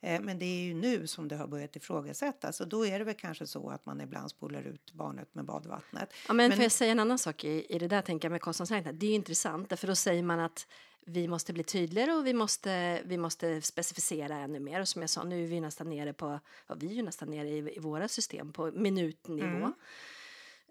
Eh, 0.00 0.20
Men 0.20 0.38
det 0.38 0.44
är 0.44 0.62
ju 0.64 0.74
nu 0.74 1.06
som 1.06 1.28
det 1.28 1.36
har 1.36 1.46
börjat 1.46 1.76
ifrågasättas 1.76 2.60
och 2.60 2.68
då 2.68 2.86
är 2.86 2.98
det 2.98 3.04
väl 3.04 3.14
kanske 3.14 3.46
så 3.46 3.70
att 3.70 3.86
man 3.86 4.00
ibland 4.00 4.30
spolar 4.30 4.62
ut 4.62 4.92
barnet 4.92 5.34
med 5.34 5.44
badvattnet. 5.44 6.08
Ja, 6.28 6.34
men, 6.34 6.48
Men- 6.48 6.56
får 6.56 6.62
jag 6.62 6.72
säga 6.72 6.92
en 6.92 7.00
annan 7.00 7.18
sak 7.18 7.44
i, 7.44 7.66
i 7.74 7.78
det 7.78 7.88
där 7.88 8.02
tänker 8.02 8.26
jag 8.28 8.32
med 8.32 8.40
kostnadsräkningar? 8.40 8.92
Det 8.92 9.06
är 9.06 9.14
intressant 9.14 9.78
för 9.80 9.86
då 9.86 9.94
säger 9.96 10.22
man 10.22 10.40
att 10.40 10.66
vi 11.06 11.28
måste 11.28 11.52
bli 11.52 11.62
tydligare 11.62 12.12
och 12.12 12.26
vi 12.26 12.34
måste, 12.34 13.02
vi 13.04 13.16
måste 13.18 13.62
specificera 13.62 14.36
ännu 14.36 14.60
mer. 14.60 14.80
Och 14.80 14.88
som 14.88 15.00
jag 15.00 15.10
sa, 15.10 15.24
nu 15.24 15.44
är 15.44 15.46
vi 15.46 15.60
nästan 15.60 15.90
nere 15.90 16.12
på, 16.12 16.40
ja, 16.66 16.74
vi 16.78 16.98
är 16.98 17.02
nästan 17.02 17.30
nere 17.30 17.48
i, 17.48 17.76
i 17.76 17.78
våra 17.78 18.08
system 18.08 18.52
på 18.52 18.70
minutnivå. 18.70 19.46
Mm. 19.46 19.72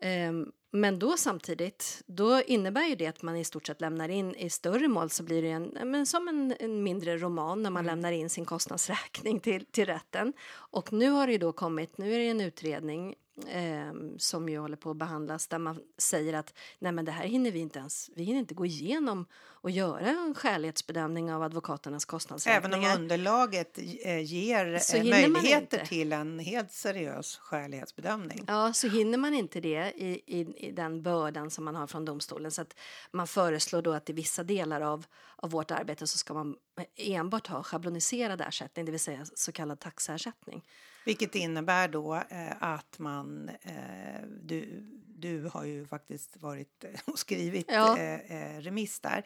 Ehm, 0.01 0.51
men 0.71 0.99
då 0.99 1.17
samtidigt, 1.17 2.03
då 2.05 2.41
innebär 2.41 2.83
ju 2.83 2.95
det 2.95 3.07
att 3.07 3.21
man 3.21 3.35
i 3.35 3.43
stort 3.43 3.67
sett 3.67 3.81
lämnar 3.81 4.09
in 4.09 4.35
i 4.35 4.49
större 4.49 4.87
mål 4.87 5.09
så 5.09 5.23
blir 5.23 5.41
det 5.41 5.49
en, 5.49 5.77
men 5.83 6.05
som 6.05 6.27
en, 6.27 6.55
en 6.59 6.83
mindre 6.83 7.17
roman 7.17 7.63
när 7.63 7.69
man 7.69 7.85
lämnar 7.85 8.11
in 8.11 8.29
sin 8.29 8.45
kostnadsräkning 8.45 9.39
till, 9.39 9.65
till 9.65 9.85
rätten. 9.85 10.33
Och 10.51 10.93
nu 10.93 11.09
har 11.09 11.27
det 11.27 11.33
ju 11.33 11.39
då 11.39 11.51
kommit, 11.51 11.97
nu 11.97 12.13
är 12.13 12.19
det 12.19 12.27
en 12.27 12.41
utredning 12.41 13.15
ehm, 13.47 14.19
som 14.19 14.49
ju 14.49 14.59
håller 14.59 14.77
på 14.77 14.91
att 14.91 14.97
behandlas 14.97 15.47
där 15.47 15.59
man 15.59 15.79
säger 15.97 16.33
att 16.33 16.53
nej 16.79 16.91
men 16.91 17.05
det 17.05 17.11
här 17.11 17.25
hinner 17.25 17.51
vi 17.51 17.59
inte 17.59 17.79
ens, 17.79 18.09
vi 18.15 18.23
hinner 18.23 18.39
inte 18.39 18.53
gå 18.53 18.65
igenom 18.65 19.25
och 19.61 19.71
göra 19.71 19.99
en 19.99 20.35
skälighetsbedömning 20.35 21.33
av 21.33 21.43
advokaternas 21.43 22.03
Även 22.03 22.07
kostnadsräkningar. 22.07 22.95
om 22.95 23.01
underlaget 23.01 23.77
eh, 23.77 24.19
ger 24.19 24.79
Så 24.79 24.97
eh, 24.97 25.03
möjligheter 25.03 25.85
till 25.85 26.13
en 26.13 26.39
helt 26.39 26.71
seriös 26.71 27.37
skälighetsbedömning. 27.37 28.43
Ja, 28.47 28.73
så 28.73 28.87
hinner 28.87 29.17
man 29.17 29.33
inte 29.33 29.61
det 29.61 29.93
i, 29.95 30.21
i, 30.25 30.67
i 30.67 30.71
den 30.71 31.03
bördan 31.03 31.51
som 31.51 31.65
man 31.65 31.75
har 31.75 31.87
från 31.87 32.05
domstolen. 32.05 32.51
Så 32.51 32.61
att 32.61 32.75
man 33.11 33.27
föreslår 33.27 33.81
då 33.81 33.93
att 33.93 34.09
i 34.09 34.13
vissa 34.13 34.43
delar 34.43 34.81
av, 34.81 35.05
av 35.35 35.49
vårt 35.49 35.71
arbete 35.71 36.07
så 36.07 36.17
ska 36.17 36.33
man 36.33 36.55
enbart 36.95 37.47
ha 37.47 37.63
schabloniserad 37.63 38.41
ersättning, 38.41 38.85
det 38.85 38.91
vill 38.91 38.99
säga 38.99 39.25
så 39.35 39.51
kallad 39.51 39.79
taxeersättning. 39.79 40.63
Vilket 41.05 41.35
innebär 41.35 41.87
då 41.87 42.15
eh, 42.15 42.53
att 42.59 42.99
man, 42.99 43.49
eh, 43.49 44.21
du, 44.41 44.85
du 45.19 45.49
har 45.53 45.63
ju 45.65 45.85
faktiskt 45.85 46.37
varit 46.37 46.83
eh, 46.83 46.89
och 47.05 47.19
skrivit 47.19 47.65
Ja. 47.69 47.97
eh, 47.97 48.55
eh, 48.55 48.61
remiss 48.61 48.99
där. 48.99 49.23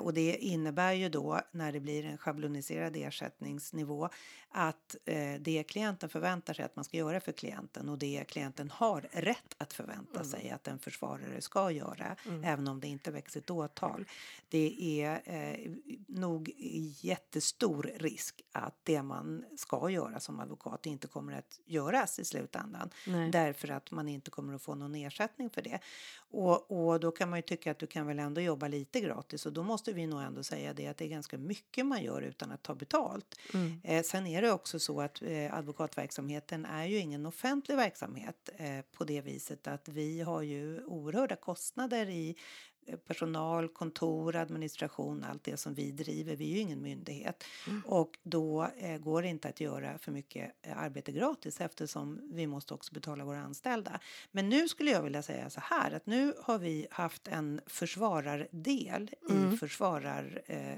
Och 0.00 0.14
det 0.14 0.36
innebär 0.36 0.92
ju 0.92 1.08
då 1.08 1.40
när 1.52 1.72
det 1.72 1.80
blir 1.80 2.04
en 2.04 2.18
schabloniserad 2.18 2.96
ersättningsnivå 2.96 4.08
att 4.48 4.96
det 5.40 5.64
klienten 5.68 6.08
förväntar 6.08 6.54
sig 6.54 6.64
att 6.64 6.76
man 6.76 6.84
ska 6.84 6.96
göra 6.96 7.20
för 7.20 7.32
klienten 7.32 7.88
och 7.88 7.98
det 7.98 8.24
klienten 8.28 8.70
har 8.70 9.08
rätt 9.12 9.54
att 9.58 9.72
förvänta 9.72 10.24
sig 10.24 10.50
att 10.50 10.68
en 10.68 10.78
försvarare 10.78 11.40
ska 11.40 11.70
göra 11.70 12.16
även 12.44 12.68
om 12.68 12.80
det 12.80 12.88
inte 12.88 13.10
väcks 13.10 13.36
ett 13.36 13.50
åtal. 13.50 14.04
Det 14.48 15.02
är 15.02 15.22
eh, 15.24 15.72
nog 16.06 16.52
jättestor 17.00 17.90
risk 17.96 18.42
att 18.52 18.74
det 18.82 19.02
man 19.02 19.44
ska 19.56 19.90
göra 19.90 20.20
som 20.20 20.40
advokat 20.40 20.86
inte 20.86 21.08
kommer 21.08 21.32
att 21.32 21.60
göras 21.64 22.18
i 22.18 22.24
slutändan 22.24 22.90
Nej. 23.06 23.30
därför 23.30 23.68
att 23.70 23.90
man 23.90 24.08
inte 24.08 24.30
kommer 24.30 24.54
att 24.54 24.62
få 24.62 24.74
någon 24.74 24.94
ersättning 24.94 25.11
för 25.50 25.62
det. 25.62 25.78
Och, 26.16 26.70
och 26.70 27.00
då 27.00 27.10
kan 27.10 27.30
man 27.30 27.38
ju 27.38 27.42
tycka 27.42 27.70
att 27.70 27.78
du 27.78 27.86
kan 27.86 28.06
väl 28.06 28.18
ändå 28.18 28.40
jobba 28.40 28.68
lite 28.68 29.00
gratis 29.00 29.46
och 29.46 29.52
då 29.52 29.62
måste 29.62 29.92
vi 29.92 30.06
nog 30.06 30.22
ändå 30.22 30.42
säga 30.42 30.74
det 30.74 30.86
att 30.86 30.96
det 30.96 31.04
är 31.04 31.08
ganska 31.08 31.38
mycket 31.38 31.86
man 31.86 32.02
gör 32.02 32.22
utan 32.22 32.52
att 32.52 32.62
ta 32.62 32.74
betalt. 32.74 33.38
Eh, 33.84 34.02
sen 34.02 34.26
är 34.26 34.42
det 34.42 34.52
också 34.52 34.78
så 34.78 35.00
att 35.00 35.22
eh, 35.22 35.54
advokatverksamheten 35.54 36.64
är 36.64 36.84
ju 36.84 36.98
ingen 36.98 37.26
offentlig 37.26 37.76
verksamhet 37.76 38.50
eh, 38.56 38.80
på 38.92 39.04
det 39.04 39.20
viset 39.20 39.66
att 39.66 39.88
vi 39.88 40.20
har 40.20 40.42
ju 40.42 40.84
oerhörda 40.84 41.36
kostnader 41.36 42.08
i 42.08 42.36
personal, 43.06 43.68
kontor, 43.68 44.36
administration, 44.36 45.24
allt 45.24 45.44
det 45.44 45.56
som 45.56 45.74
vi 45.74 45.90
driver. 45.90 46.36
Vi 46.36 46.50
är 46.50 46.54
ju 46.54 46.60
ingen 46.60 46.82
myndighet 46.82 47.44
och 47.84 48.18
då 48.22 48.68
eh, 48.78 48.98
går 48.98 49.22
det 49.22 49.28
inte 49.28 49.48
att 49.48 49.60
göra 49.60 49.98
för 49.98 50.12
mycket 50.12 50.52
eh, 50.62 50.78
arbete 50.78 51.12
gratis 51.12 51.60
eftersom 51.60 52.20
vi 52.32 52.46
måste 52.46 52.74
också 52.74 52.94
betala 52.94 53.24
våra 53.24 53.40
anställda. 53.40 54.00
Men 54.30 54.48
nu 54.48 54.68
skulle 54.68 54.90
jag 54.90 55.02
vilja 55.02 55.22
säga 55.22 55.50
så 55.50 55.60
här 55.60 55.90
att 55.90 56.06
nu 56.06 56.34
har 56.40 56.58
vi 56.58 56.86
haft 56.90 57.28
en 57.28 57.60
försvarardel 57.66 59.10
i 59.30 59.56
försvarar 59.56 60.42
eh, 60.46 60.76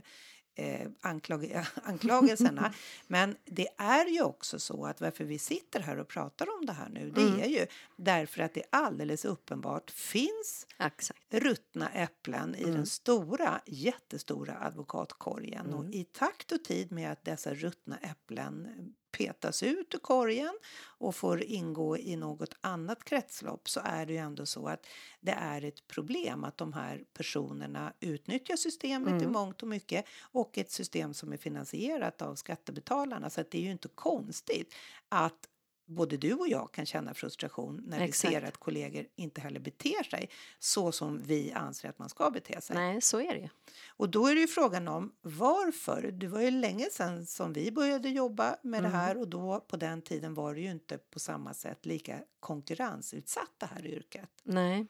eh, 0.54 0.88
anklag 1.00 1.64
anklagelserna. 1.82 2.74
Men 3.06 3.36
det 3.44 3.68
är 3.76 4.06
ju 4.06 4.22
också 4.22 4.58
så 4.58 4.86
att 4.86 5.00
varför 5.00 5.24
vi 5.24 5.38
sitter 5.38 5.80
här 5.80 5.98
och 5.98 6.08
pratar 6.08 6.46
om 6.58 6.66
det 6.66 6.72
här 6.72 6.88
nu, 6.88 7.10
det 7.10 7.42
är 7.42 7.48
ju 7.48 7.66
därför 7.96 8.42
att 8.42 8.54
det 8.54 8.62
alldeles 8.70 9.24
uppenbart 9.24 9.90
finns 9.90 10.66
Exakt. 10.78 11.20
ruttna 11.30 11.88
äpplen 11.88 12.54
i 12.54 12.64
den 12.64 12.86
stora, 12.86 13.60
jättestora 13.66 14.58
advokatkorgen. 14.60 15.74
Och 15.74 15.94
i 15.94 16.04
takt 16.04 16.52
och 16.52 16.64
tid 16.64 16.92
med 16.92 17.12
att 17.12 17.24
dessa 17.24 17.54
ruttna 17.54 17.98
äpplen 17.98 18.68
petas 19.18 19.62
ut 19.62 19.94
ur 19.94 19.98
korgen 19.98 20.58
och 20.98 21.14
får 21.14 21.42
ingå 21.42 21.98
i 21.98 22.16
något 22.16 22.54
annat 22.60 23.04
kretslopp 23.04 23.68
så 23.68 23.80
är 23.84 24.06
det 24.06 24.12
ju 24.12 24.18
ändå 24.18 24.46
så 24.46 24.68
att 24.68 24.86
det 25.20 25.32
är 25.32 25.64
ett 25.64 25.86
problem 25.86 26.44
att 26.44 26.58
de 26.58 26.72
här 26.72 27.04
personerna 27.12 27.92
utnyttjar 28.00 28.56
systemet 28.56 29.22
i 29.22 29.26
mångt 29.26 29.62
och 29.62 29.68
mycket 29.68 30.04
och 30.32 30.58
ett 30.58 30.70
system 30.70 31.14
som 31.14 31.32
är 31.32 31.36
finansierat 31.36 32.22
av 32.22 32.34
skattebetalarna. 32.34 33.30
Så 33.30 33.40
att 33.40 33.50
det 33.50 33.58
är 33.58 33.62
ju 33.62 33.70
inte 33.70 33.88
konstigt 33.88 34.74
att 35.08 35.48
både 35.86 36.16
du 36.16 36.34
och 36.34 36.48
jag 36.48 36.72
kan 36.72 36.86
känna 36.86 37.14
frustration 37.14 37.82
när 37.86 37.98
vi 37.98 38.04
Exakt. 38.04 38.32
ser 38.34 38.42
att 38.42 38.56
kollegor 38.56 39.06
inte 39.16 39.40
heller 39.40 39.60
beter 39.60 40.02
sig 40.02 40.28
så 40.58 40.92
som 40.92 41.22
vi 41.22 41.52
anser 41.52 41.88
att 41.88 41.98
man 41.98 42.08
ska 42.08 42.30
bete 42.30 42.60
sig. 42.60 42.76
Nej, 42.76 43.00
så 43.00 43.20
är 43.20 43.34
det. 43.34 43.50
Och 43.88 44.08
då 44.10 44.26
är 44.26 44.34
det 44.34 44.40
ju 44.40 44.46
frågan 44.46 44.88
om 44.88 45.12
varför. 45.22 46.02
Det 46.12 46.28
var 46.28 46.40
ju 46.40 46.50
länge 46.50 46.86
sedan 46.90 47.26
som 47.26 47.52
vi 47.52 47.72
började 47.72 48.08
jobba 48.08 48.56
med 48.62 48.78
Mm. 48.78 48.90
det 48.92 48.96
här 48.98 49.16
och 49.16 49.28
då 49.28 49.60
på 49.60 49.76
den 49.76 50.02
tiden 50.02 50.34
var 50.34 50.54
det 50.54 50.60
ju 50.60 50.70
inte 50.70 50.98
på 50.98 51.18
samma 51.18 51.54
sätt 51.54 51.86
lika 51.86 52.18
konkurrensutsatt 52.40 53.50
det 53.58 53.66
här 53.66 53.86
yrket. 53.86 54.30
Nej. 54.42 54.86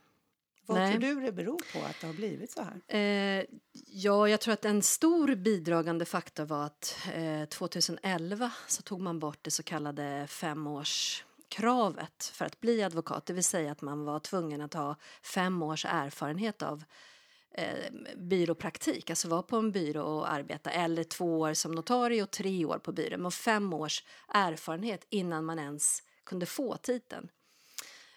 Vad 0.67 0.79
Nej. 0.79 0.91
tror 0.91 1.01
du 1.01 1.21
det 1.21 1.33
beror 1.33 1.61
på 1.73 1.87
att 1.87 2.01
det 2.01 2.07
har 2.07 2.15
blivit 2.15 2.51
så 2.51 2.63
här? 2.63 2.81
Eh, 2.99 3.45
ja, 3.87 4.29
jag 4.29 4.41
tror 4.41 4.55
att 4.55 4.65
en 4.65 4.83
stor 4.83 5.35
bidragande 5.35 6.05
faktor 6.05 6.45
var 6.45 6.67
att 6.67 6.99
eh, 7.15 7.45
2011 7.45 8.51
så 8.67 8.83
tog 8.83 9.01
man 9.01 9.19
bort 9.19 9.39
det 9.43 9.51
så 9.51 9.63
kallade 9.63 10.27
femårskravet 10.29 12.25
för 12.25 12.45
att 12.45 12.61
bli 12.61 12.83
advokat. 12.83 13.27
Det 13.27 13.33
vill 13.33 13.45
säga 13.45 13.73
att 13.73 13.83
man 13.83 14.05
var 14.05 14.21
tvungen 14.21 14.61
att 14.61 14.75
ha 14.75 14.97
fem 15.23 15.63
års 15.63 15.85
erfarenhet 15.85 16.63
av 16.63 16.85
eh, 17.55 17.93
byråpraktik, 18.17 19.11
alltså 19.11 19.29
vara 19.29 19.43
på 19.43 19.57
en 19.57 19.73
byrå 19.73 20.03
och 20.03 20.33
arbeta, 20.33 20.71
eller 20.71 21.05
två 21.05 21.41
år 21.41 21.55
som 21.55 21.73
notarie 21.73 22.23
och 22.23 22.31
tre 22.31 22.65
år 22.65 22.79
på 22.79 22.93
byrå, 22.93 23.19
men 23.19 23.33
fem 23.33 23.73
års 23.75 24.05
erfarenhet 24.29 25.07
innan 25.11 25.45
man 25.45 25.59
ens 25.59 26.03
kunde 26.25 26.47
få 26.47 26.77
titeln. 26.77 27.29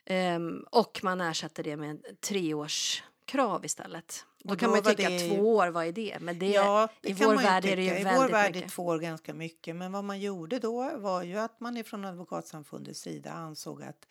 Ehm, 0.10 0.66
och 0.72 1.00
man 1.04 1.22
ersätter 1.22 1.64
det 1.64 1.78
med 1.78 2.22
treårskrav 2.22 3.66
istället. 3.66 4.26
Då 4.44 4.54
Och 4.54 4.60
kan 4.60 4.70
då 4.70 4.76
man 4.76 4.84
ju 4.84 4.96
tycka 4.96 5.10
det 5.10 5.30
tvår 5.30 5.46
år, 5.46 5.68
vad 5.68 5.86
är 5.86 5.92
det? 5.92 6.18
Men 6.22 6.40
det, 6.40 6.48
Ja, 6.48 6.88
det 7.02 7.10
i 7.10 7.14
vår 7.14 7.36
värld 7.36 7.66
är 7.66 7.76
det 7.76 7.84
ju. 7.84 8.00
I 8.00 8.04
väldigt 8.04 8.34
värld 8.34 8.56
är 8.56 8.70
två 8.70 8.86
år 8.86 9.00
ganska 9.00 9.34
mycket. 9.34 9.76
Men 9.76 9.92
vad 9.92 10.04
man 10.04 10.20
gjorde 10.20 10.60
då 10.60 10.98
var 10.98 11.24
ju 11.24 11.38
att 11.38 11.60
man 11.60 11.78
ifrån 11.78 12.06
Advokatsamfundets 12.06 13.00
sida 13.00 13.32
ansåg 13.32 13.84
att 13.84 14.08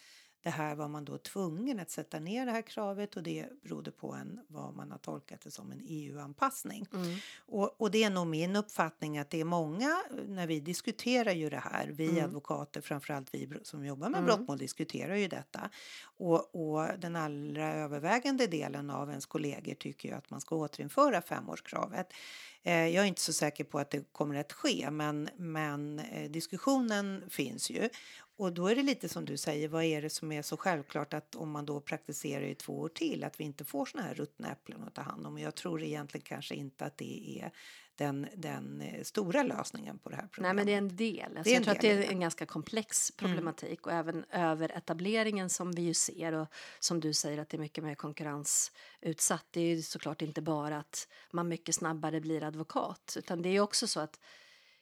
det 0.47 0.51
här 0.51 0.75
var 0.75 0.89
man 0.89 1.05
då 1.05 1.19
tvungen 1.19 1.81
att 1.81 1.91
sätta 1.91 2.19
ner 2.19 2.47
det 2.47 2.53
här 2.53 2.63
kravet 2.63 3.17
och 3.17 3.23
det 3.23 3.47
berodde 3.63 3.91
på 3.91 4.13
en, 4.13 4.41
vad 4.49 4.75
man 4.75 4.91
har 4.91 4.99
tolkat 4.99 5.41
det 5.41 5.51
som 5.51 5.73
en 5.73 5.83
EU-anpassning. 5.85 6.87
Mm. 6.95 7.17
Och, 7.39 7.81
och 7.81 7.91
det 7.91 8.05
är 8.05 8.11
nog 8.11 8.27
min 8.27 8.57
uppfattning 8.57 9.19
att 9.19 9.31
det 9.31 9.41
är 9.41 9.45
många, 9.45 10.03
när 10.29 10.47
vi 10.47 10.61
diskuterar 10.61 11.33
ju 11.33 11.51
det 11.51 11.59
här, 11.59 11.87
vi 11.87 12.09
Mm. 12.09 12.25
advokater, 12.25 12.81
framförallt 12.81 13.35
vi 13.35 13.49
som 13.63 13.85
jobbar 13.85 14.09
med 14.09 14.25
brottmål 14.25 14.59
diskuterar 14.59 15.17
ju 15.17 15.29
detta. 15.29 15.71
Och, 16.03 16.55
och 16.55 16.99
den 16.99 17.17
allra 17.17 17.75
övervägande 17.75 18.47
delen 18.47 18.91
av 18.91 19.09
ens 19.09 19.27
kollegor 19.27 19.75
tycker 19.75 20.09
ju 20.09 20.15
att 20.15 20.31
man 20.31 20.41
ska 20.41 20.57
återinföra 20.57 21.23
femårskravet. 21.23 22.13
Eh, 22.67 22.89
jag 22.89 23.05
är 23.05 23.09
inte 23.09 23.21
så 23.21 23.33
säker 23.33 23.65
på 23.65 23.79
att 23.79 23.91
det 23.91 24.13
kommer 24.13 24.35
att 24.35 24.53
ske, 24.53 24.91
men, 24.91 25.29
men 25.37 25.99
eh, 25.99 26.31
diskussionen 26.31 27.25
finns 27.29 27.71
ju. 27.71 27.89
Och 28.39 28.53
då 28.53 28.67
är 28.69 28.75
det 28.77 28.83
lite 28.83 29.09
som 29.09 29.25
du 29.25 29.37
säger, 29.37 29.69
vad 29.69 29.85
är 29.85 30.03
det 30.03 30.11
som 30.11 30.33
är 30.33 30.43
så 30.43 30.57
självklart 30.57 31.15
att 31.15 31.35
om 31.35 31.51
man 31.51 31.67
då 31.67 31.81
praktiserar 31.81 32.45
i 32.45 32.55
två 32.55 32.79
år 32.81 32.89
till 32.89 33.25
att 33.25 33.41
vi 33.41 33.45
inte 33.45 33.65
får 33.65 33.87
såna 33.87 34.03
här 34.03 34.15
ruttna 34.15 34.53
äpplen 34.53 34.83
att 34.83 34.95
ta 34.95 35.03
hand 35.03 35.27
om. 35.27 35.39
Jag 35.39 35.55
tror 35.55 35.83
egentligen 35.83 36.25
kanske 36.25 36.55
inte 36.55 36.85
att 36.85 36.99
det 36.99 37.41
är 37.41 37.53
den, 37.97 38.27
den 38.37 38.81
eh, 38.81 39.03
stora 39.03 39.43
lösningen 39.43 39.99
på 39.99 40.09
det 40.11 40.17
här 40.17 40.23
Nej, 40.23 40.31
problemet. 40.33 40.57
men 40.57 40.67
det 40.67 40.73
är 40.73 40.79
en 40.79 40.97
del. 40.97 41.37
Alltså, 41.37 41.43
Det 41.45 41.51
är 41.51 41.57
en 41.57 41.57
jag 41.57 41.65
tror 41.65 41.75
att 41.75 41.81
del 41.81 41.97
det 41.97 42.03
i 42.03 42.05
är 42.05 42.09
det. 42.09 42.15
en 42.15 42.21
ganska 42.21 42.47
komplex 42.47 43.11
problematik 43.17 43.87
och 43.87 43.93
även 43.93 44.25
överetableringen 44.31 45.51
som 45.51 45.73
vi 45.73 45.83
ju 45.83 45.95
ser 45.95 46.33
och 46.33 46.47
som 46.81 47.01
du 47.01 47.13
säger 47.15 47.39
att 47.39 47.49
det 47.49 47.57
är 47.57 47.61
mycket 47.61 47.85
mer 47.85 47.95
konkurrensutsatt. 47.95 49.47
Det 49.51 49.61
är 49.61 49.75
ju 49.77 49.83
såklart 49.83 50.23
inte 50.23 50.43
bara 50.43 50.79
att 50.79 51.09
man 51.33 51.49
mycket 51.49 51.75
snabbare 51.75 52.21
blir 52.21 52.43
advokat 52.43 53.15
utan 53.19 53.43
det 53.43 53.49
är 53.49 53.61
också 53.61 53.87
så 53.87 54.01
att 54.01 54.21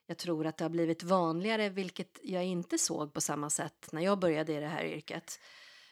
jag 0.07 0.19
tror 0.19 0.47
att 0.47 0.57
det 0.57 0.65
har 0.65 0.71
blivit 0.71 1.03
vanligare, 1.03 1.69
vilket 1.69 2.19
jag 2.23 2.45
inte 2.45 2.79
såg 2.79 3.13
på 3.13 3.21
samma 3.21 3.51
sätt 3.51 3.89
när 3.93 4.03
jag 4.03 4.19
började 4.19 4.53
i 4.53 4.61
det 4.61 4.67
här 4.67 4.85
yrket, 4.85 5.41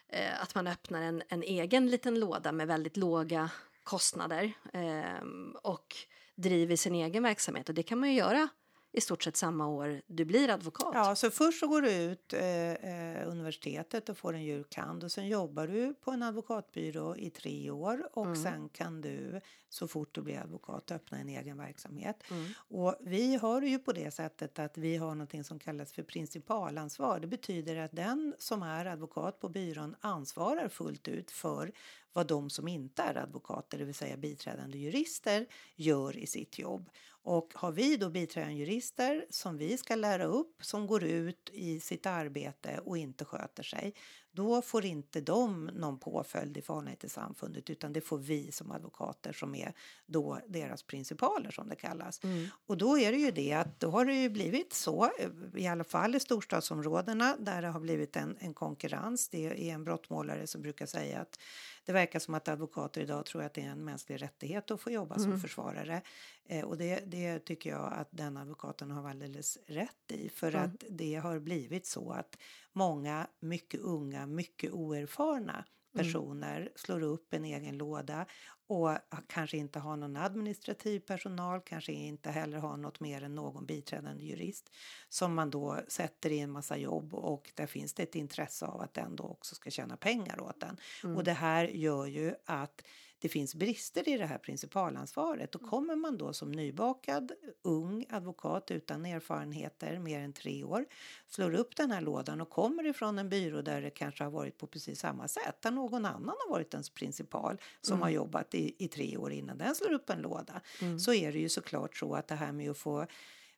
eh, 0.09 0.41
att 0.41 0.55
man 0.55 0.67
öppnar 0.67 1.01
en, 1.01 1.23
en 1.29 1.43
egen 1.43 1.89
liten 1.89 2.19
låda 2.19 2.51
med 2.51 2.67
väldigt 2.67 2.97
låga 2.97 3.49
kostnader 3.83 4.53
eh, 4.73 5.23
och 5.63 5.95
driver 6.35 6.75
sin 6.75 6.95
egen 6.95 7.23
verksamhet. 7.23 7.69
Och 7.69 7.75
det 7.75 7.83
kan 7.83 7.99
man 7.99 8.09
ju 8.09 8.15
göra 8.15 8.49
i 8.93 9.01
stort 9.01 9.23
sett 9.23 9.37
samma 9.37 9.67
år 9.67 10.01
du 10.07 10.25
blir 10.25 10.49
advokat. 10.49 10.91
Ja, 10.93 11.15
så 11.15 11.31
först 11.31 11.59
så 11.59 11.67
går 11.67 11.81
du 11.81 11.91
ut 11.91 12.33
eh, 12.33 12.71
eh, 12.71 13.29
universitetet 13.29 14.09
och 14.09 14.17
får 14.17 14.33
en 14.33 14.43
jurkand 14.43 15.03
och 15.03 15.11
sen 15.11 15.27
jobbar 15.27 15.67
du 15.67 15.93
på 15.93 16.11
en 16.11 16.23
advokatbyrå 16.23 17.15
i 17.15 17.29
tre 17.29 17.71
år 17.71 18.09
och 18.13 18.37
sen 18.37 18.69
kan 18.69 19.01
du 19.01 19.41
så 19.69 19.87
fort 19.87 20.15
du 20.15 20.21
blir 20.21 20.37
advokat 20.37 20.91
öppna 20.91 21.17
en 21.17 21.29
egen 21.29 21.57
verksamhet. 21.57 22.23
Och 22.55 22.95
vi 23.01 23.35
har 23.35 23.61
ju 23.61 23.79
på 23.79 23.91
det 23.91 24.11
sättet 24.11 24.59
att 24.59 24.77
vi 24.77 24.95
har 24.95 25.15
någonting 25.15 25.43
som 25.43 25.59
kallas 25.59 25.93
för 25.93 26.03
principalansvar. 26.03 27.19
Det 27.19 27.27
betyder 27.27 27.75
att 27.75 27.91
den 27.91 28.35
som 28.39 28.63
är 28.63 28.85
advokat 28.85 29.39
på 29.39 29.49
byrån 29.49 29.95
ansvarar 30.01 30.67
fullt 30.67 31.07
ut 31.07 31.31
för 31.31 31.71
vad 32.13 32.27
de 32.27 32.49
som 32.49 32.67
inte 32.67 33.01
är 33.01 33.15
advokater, 33.15 33.77
det 33.77 33.85
vill 33.85 33.95
säga 33.95 34.17
biträdande 34.17 34.77
jurister, 34.77 35.45
gör 35.75 36.17
i 36.17 36.27
sitt 36.27 36.59
jobb. 36.59 36.89
Och 37.25 37.53
har 37.55 37.71
vi 37.71 37.97
då 37.97 38.09
biträdande 38.09 38.55
jurister 38.55 39.25
som 39.29 39.57
vi 39.57 39.77
ska 39.77 39.95
lära 39.95 40.25
upp 40.25 40.65
som 40.65 40.87
går 40.87 41.03
ut 41.03 41.49
i 41.53 41.79
sitt 41.79 42.05
arbete 42.05 42.79
och 42.85 42.97
inte 42.97 43.25
sköter 43.25 43.63
sig, 43.63 43.93
då 44.31 44.61
får 44.61 44.85
inte 44.85 45.21
de 45.21 45.65
någon 45.65 45.99
påföljd 45.99 46.57
i 46.57 46.61
förhållande 46.61 46.95
till 46.95 47.09
samfundet 47.09 47.69
utan 47.69 47.93
det 47.93 48.01
får 48.01 48.17
vi 48.17 48.51
som 48.51 48.71
advokater 48.71 49.33
som 49.33 49.55
är 49.55 49.73
då 50.05 50.39
deras 50.47 50.83
principaler 50.83 51.51
som 51.51 51.69
det 51.69 51.75
kallas. 51.75 52.21
Och 52.65 52.77
då 52.77 52.97
är 52.97 53.11
det 53.11 53.17
ju 53.17 53.31
det 53.31 53.53
att 53.53 53.79
då 53.79 53.89
har 53.89 54.05
det 54.05 54.15
ju 54.15 54.29
blivit 54.29 54.73
så, 54.73 55.11
i 55.55 55.67
alla 55.67 55.83
fall 55.83 56.15
i 56.15 56.19
storstadsområdena 56.19 57.35
där 57.39 57.61
det 57.61 57.67
har 57.67 57.79
blivit 57.79 58.15
en, 58.15 58.37
en 58.39 58.53
konkurrens. 58.53 59.29
Det 59.29 59.45
är 59.45 59.73
en 59.73 59.83
brottmålare 59.83 60.47
som 60.47 60.61
brukar 60.61 60.85
säga 60.85 61.19
att 61.19 61.39
det 61.85 61.93
verkar 61.93 62.19
som 62.19 62.33
att 62.33 62.47
advokater 62.47 63.01
idag 63.01 63.25
tror 63.25 63.43
att 63.43 63.53
det 63.53 63.61
är 63.61 63.69
en 63.69 63.85
mänsklig 63.85 64.21
rättighet 64.21 64.71
att 64.71 64.81
få 64.81 64.91
jobba 64.91 65.19
som 65.19 65.39
försvarare. 65.39 66.01
Eh, 66.45 66.65
och 66.65 66.77
det, 66.77 67.03
det 67.05 67.39
tycker 67.39 67.69
jag 67.69 67.93
att 67.93 68.07
den 68.11 68.37
advokaten 68.37 68.91
har 68.91 69.09
alldeles 69.09 69.57
rätt 69.67 70.11
i. 70.11 70.29
För 70.29 70.55
att 70.55 70.83
det 70.89 71.15
har 71.15 71.39
blivit 71.39 71.85
så 71.85 72.11
att 72.11 72.37
många 72.71 73.27
mycket 73.39 73.79
unga, 73.79 74.25
mycket 74.25 74.71
oerfarna 74.71 75.65
personer 75.93 76.71
slår 76.75 77.01
upp 77.01 77.33
en 77.33 77.45
egen 77.45 77.77
låda 77.77 78.25
och 78.67 78.97
kanske 79.27 79.57
inte 79.57 79.79
har 79.79 79.97
någon 79.97 80.17
administrativ 80.17 80.99
personal, 80.99 81.61
kanske 81.65 81.91
inte 81.93 82.31
heller 82.31 82.57
har 82.57 82.77
något 82.77 82.99
mer 82.99 83.21
än 83.23 83.35
någon 83.35 83.65
biträdande 83.65 84.23
jurist 84.23 84.71
som 85.09 85.33
man 85.33 85.49
då 85.49 85.79
sätter 85.87 86.31
i 86.31 86.39
en 86.39 86.51
massa 86.51 86.77
jobb 86.77 87.13
och 87.13 87.51
där 87.55 87.67
finns 87.67 87.93
det 87.93 88.03
ett 88.03 88.15
intresse 88.15 88.65
av 88.65 88.81
att 88.81 88.93
den 88.93 89.15
då 89.15 89.23
också 89.23 89.55
ska 89.55 89.69
tjäna 89.69 89.97
pengar 89.97 90.39
åt 90.41 90.59
den. 90.59 90.77
Och 91.15 91.23
det 91.23 91.33
här 91.33 91.65
gör 91.65 92.05
ju 92.05 92.35
att 92.45 92.81
det 93.23 93.29
finns 93.29 93.55
brister 93.55 94.09
i 94.09 94.17
det 94.17 94.25
här 94.25 94.37
principalansvaret 94.37 95.55
och 95.55 95.61
kommer 95.61 95.95
man 95.95 96.17
då 96.17 96.33
som 96.33 96.51
nybakad 96.51 97.31
ung 97.61 98.05
advokat 98.09 98.71
utan 98.71 99.05
erfarenheter 99.05 99.99
mer 99.99 100.19
än 100.19 100.33
tre 100.33 100.63
år 100.63 100.85
slår 101.27 101.53
upp 101.53 101.75
den 101.75 101.91
här 101.91 102.01
lådan 102.01 102.41
och 102.41 102.49
kommer 102.49 102.87
ifrån 102.87 103.19
en 103.19 103.29
byrå 103.29 103.61
där 103.61 103.81
det 103.81 103.89
kanske 103.89 104.23
har 104.23 104.31
varit 104.31 104.57
på 104.57 104.67
precis 104.67 104.99
samma 104.99 105.27
sätt 105.27 105.61
där 105.61 105.71
någon 105.71 106.05
annan 106.05 106.35
har 106.45 106.49
varit 106.49 106.73
ens 106.73 106.89
principal 106.89 107.57
som 107.81 108.01
har 108.01 108.09
jobbat 108.09 108.55
i, 108.55 108.75
i 108.77 108.87
tre 108.87 109.17
år 109.17 109.31
innan 109.31 109.57
den 109.57 109.75
slår 109.75 109.93
upp 109.93 110.09
en 110.09 110.21
låda. 110.21 110.61
Så 110.99 111.13
är 111.13 111.31
det 111.31 111.39
ju 111.39 111.49
såklart 111.49 111.97
så 111.97 112.13
att 112.15 112.27
det 112.27 112.35
här 112.35 112.51
med 112.51 112.71
att 112.71 112.77
få 112.77 113.07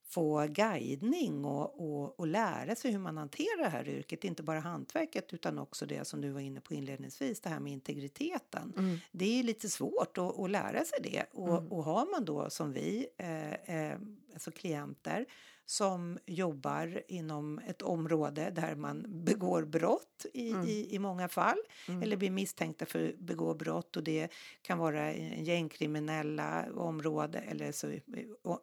få 0.05 0.47
guidning 0.47 1.45
och, 1.45 1.79
och, 1.79 2.19
och 2.19 2.27
lära 2.27 2.75
sig 2.75 2.91
hur 2.91 2.99
man 2.99 3.17
hanterar 3.17 3.63
det 3.63 3.69
här 3.69 3.89
yrket. 3.89 4.23
Inte 4.23 4.43
bara 4.43 4.59
hantverket 4.59 5.33
utan 5.33 5.59
också 5.59 5.85
det 5.85 6.07
som 6.07 6.21
du 6.21 6.29
var 6.29 6.41
inne 6.41 6.61
på 6.61 6.73
inledningsvis, 6.73 7.41
det 7.41 7.49
här 7.49 7.59
med 7.59 7.73
integriteten. 7.73 8.73
Mm. 8.77 8.97
Det 9.11 9.39
är 9.39 9.43
lite 9.43 9.69
svårt 9.69 10.17
att, 10.17 10.39
att 10.39 10.49
lära 10.49 10.85
sig 10.85 10.99
det 11.03 11.23
och, 11.31 11.71
och 11.71 11.83
har 11.83 12.11
man 12.11 12.25
då 12.25 12.49
som 12.49 12.73
vi, 12.73 13.07
eh, 13.17 13.53
eh, 13.53 13.97
alltså 14.33 14.51
klienter 14.51 15.25
som 15.65 16.19
jobbar 16.25 17.01
inom 17.07 17.59
ett 17.59 17.81
område 17.81 18.51
där 18.55 18.75
man 18.75 19.05
begår 19.25 19.63
brott 19.63 20.25
i, 20.33 20.49
i, 20.49 20.95
i 20.95 20.99
många 20.99 21.27
fall 21.27 21.57
eller 22.03 22.17
blir 22.17 22.31
misstänkta 22.31 22.85
för 22.85 23.09
att 23.09 23.19
begå 23.19 23.53
brott 23.53 23.97
och 23.97 24.03
det 24.03 24.31
kan 24.61 24.77
vara 24.77 25.13
gängkriminella 25.13 26.65
område 26.75 27.39
eller 27.39 27.71
så, 27.71 27.91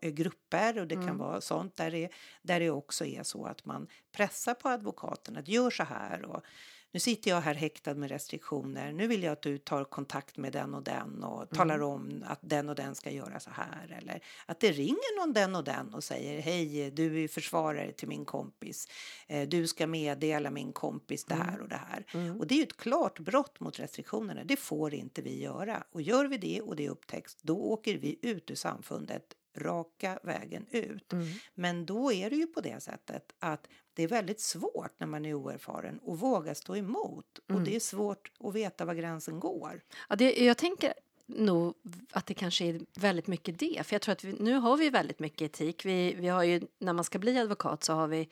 grupper 0.01 0.79
och 0.79 0.87
det 0.87 0.95
kan 0.95 1.19
vara 1.19 1.41
sånt. 1.41 1.77
Där 1.77 1.91
det, 1.91 2.09
där 2.43 2.61
det 2.61 2.71
också 2.71 3.05
är 3.05 3.23
så 3.23 3.45
att 3.45 3.65
man 3.65 3.87
pressar 4.13 4.55
på 4.55 4.69
advokaten 4.69 5.37
att 5.37 5.49
gör 5.49 5.71
så 5.71 5.83
här 5.83 6.25
och 6.25 6.45
nu 6.93 7.01
sitter 7.01 7.31
jag 7.31 7.41
här 7.41 7.55
häktad 7.55 7.95
med 7.95 8.11
restriktioner. 8.11 8.93
Nu 8.93 9.07
vill 9.07 9.23
jag 9.23 9.33
att 9.33 9.43
du 9.43 9.59
tar 9.59 9.85
kontakt 9.85 10.37
med 10.37 10.53
den 10.53 10.75
och 10.75 10.83
den 10.83 11.25
och 11.25 11.51
talar 11.51 11.83
om 11.83 12.25
att 12.27 12.39
den 12.43 12.69
och 12.69 12.75
den 12.75 12.95
ska 12.95 13.11
göra 13.11 13.41
så 13.41 13.51
här. 13.51 13.99
Eller 14.03 14.23
att 14.47 14.61
det 14.61 14.73
ringer 14.73 15.21
någon 15.21 15.33
den 15.33 15.57
och 15.57 15.65
den 15.65 15.95
och 15.95 16.05
säger 16.05 16.41
hej, 16.41 16.91
du 16.91 17.25
är 17.25 17.29
försvarare 17.29 17.93
till 17.93 18.09
min 18.09 18.25
kompis. 18.25 18.89
Eh, 19.27 19.49
Du 19.49 19.67
ska 19.67 19.87
meddela 19.87 20.51
min 20.51 20.73
kompis 20.73 21.25
det 21.25 21.35
här 21.35 21.61
och 21.61 21.69
det 21.69 21.81
här. 21.91 22.05
Och 22.41 22.47
det 22.47 22.55
är 22.55 22.57
ju 22.57 22.63
ett 22.63 22.77
klart 22.77 23.19
brott 23.19 23.61
mot 23.61 23.81
restriktionerna. 23.81 24.45
Det 24.45 24.57
får 24.57 24.95
inte 24.95 25.23
vi 25.23 25.43
göra. 25.43 25.85
Och 25.93 26.03
gör 26.03 26.25
vi 26.25 26.39
det 26.39 26.61
och 26.61 26.77
det 26.77 26.89
upptäcks, 26.89 27.37
då 27.43 27.57
åker 27.57 27.99
vi 27.99 28.19
ut 28.23 28.51
ur 28.51 28.55
samfundet 28.55 29.35
raka 29.57 30.19
vägen 30.23 30.67
ut. 30.71 31.13
Men 31.55 31.87
då 31.87 32.13
är 32.13 32.31
det 32.31 32.37
ju 32.37 32.47
på 32.47 32.61
det 32.61 32.83
sättet 32.83 33.33
att 33.39 33.69
det 33.95 34.03
är 34.03 34.09
väldigt 34.09 34.41
svårt 34.41 34.93
när 34.99 35.07
man 35.07 35.25
är 35.25 35.35
oerfaren 35.35 35.99
och 35.99 36.19
våga 36.19 36.55
stå 36.55 36.77
emot. 36.77 37.39
Och 37.49 37.61
det 37.61 37.77
är 37.77 37.81
svårt 37.81 38.33
att 38.41 38.55
veta 38.55 38.85
var 38.85 38.95
gränsen 38.95 39.41
går. 39.41 39.83
Ja, 40.09 40.17
det, 40.17 40.45
jag 40.45 40.59
tänker 40.59 40.93
nog 41.27 41.75
att 42.11 42.27
det 42.27 42.35
kanske 42.35 42.65
är 42.65 42.81
väldigt 43.01 43.27
mycket 43.27 43.59
det. 43.59 43.87
För 43.87 43.95
jag 43.95 44.03
tror 44.03 44.13
att 44.13 44.25
vi, 44.25 44.33
nu 44.33 44.55
har 44.55 44.77
vi 44.77 44.91
väldigt 44.91 45.19
mycket 45.19 45.43
etik. 45.43 45.85
Vi, 45.85 46.15
vi 46.15 46.29
har 46.29 46.43
ju, 46.43 46.61
när 46.79 46.93
man 46.93 47.05
ska 47.05 47.19
bli 47.19 47.39
advokat 47.39 47.85
så 47.85 47.93
har 47.93 48.09
vi 48.09 48.29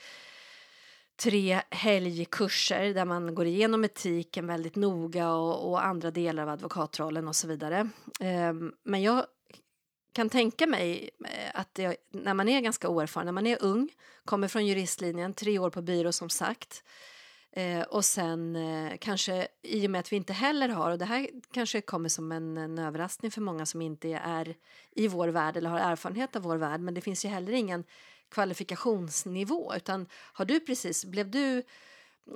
tre 1.17 1.63
helgkurser 1.71 2.95
där 2.95 3.05
man 3.05 3.35
går 3.35 3.47
igenom 3.47 3.85
etiken 3.85 4.47
väldigt 4.47 4.77
noga 4.77 5.33
och, 5.33 5.71
och 5.71 5.85
andra 5.85 6.11
delar 6.11 6.43
av 6.43 6.49
advokatrollen 6.49 7.29
och 7.29 7.37
så 7.37 7.49
vidare. 7.49 7.89
Ehm, 8.21 8.73
men 8.83 9.03
jag 9.03 9.27
kan 10.13 10.31
tänka 10.31 10.67
mig 10.67 11.11
eh, 11.25 11.51
att 11.61 11.75
det, 11.75 11.97
när 12.11 12.35
man 12.35 12.49
är 12.49 12.61
ganska 12.61 12.89
oerfaren, 12.89 13.27
när 13.27 13.33
man 13.33 13.47
är 13.47 13.63
ung, 13.63 13.89
kommer 14.25 14.49
från 14.49 14.67
juristlinjen, 14.67 15.35
tre 15.35 15.59
år 15.59 15.71
på 15.71 15.83
byrå 15.83 16.13
som 16.13 16.31
sagt, 16.31 16.85
eh, 17.53 17.83
och 17.83 18.05
sen 18.05 18.57
eh, 18.57 18.97
kanske 19.01 19.49
i 19.63 19.87
och 19.87 19.91
med 19.91 19.99
att 19.99 20.13
vi 20.13 20.17
inte 20.17 20.33
heller 20.33 20.69
har, 20.69 20.91
och 20.91 20.99
det 20.99 21.05
här 21.05 21.29
kanske 21.53 21.81
kommer 21.81 22.09
som 22.09 22.33
en, 22.33 22.57
en 22.57 22.79
överraskning 22.79 23.31
för 23.31 23.41
många 23.41 23.67
som 23.67 23.83
inte 23.83 24.09
är 24.09 24.55
i 24.93 25.09
vår 25.09 25.29
värld 25.29 25.57
eller 25.57 25.71
har 25.71 25.79
erfarenhet 25.79 26.37
av 26.37 26.43
vår 26.43 26.57
värld, 26.57 26.81
men 26.81 26.95
det 26.95 27.01
finns 27.01 27.25
ju 27.25 27.29
heller 27.29 27.53
ingen 27.53 27.85
kvalifikationsnivå, 28.31 29.75
utan 29.77 30.07
har 30.13 30.45
du 30.45 30.61
precis, 30.61 31.05
blev 31.05 31.31
du 31.31 31.63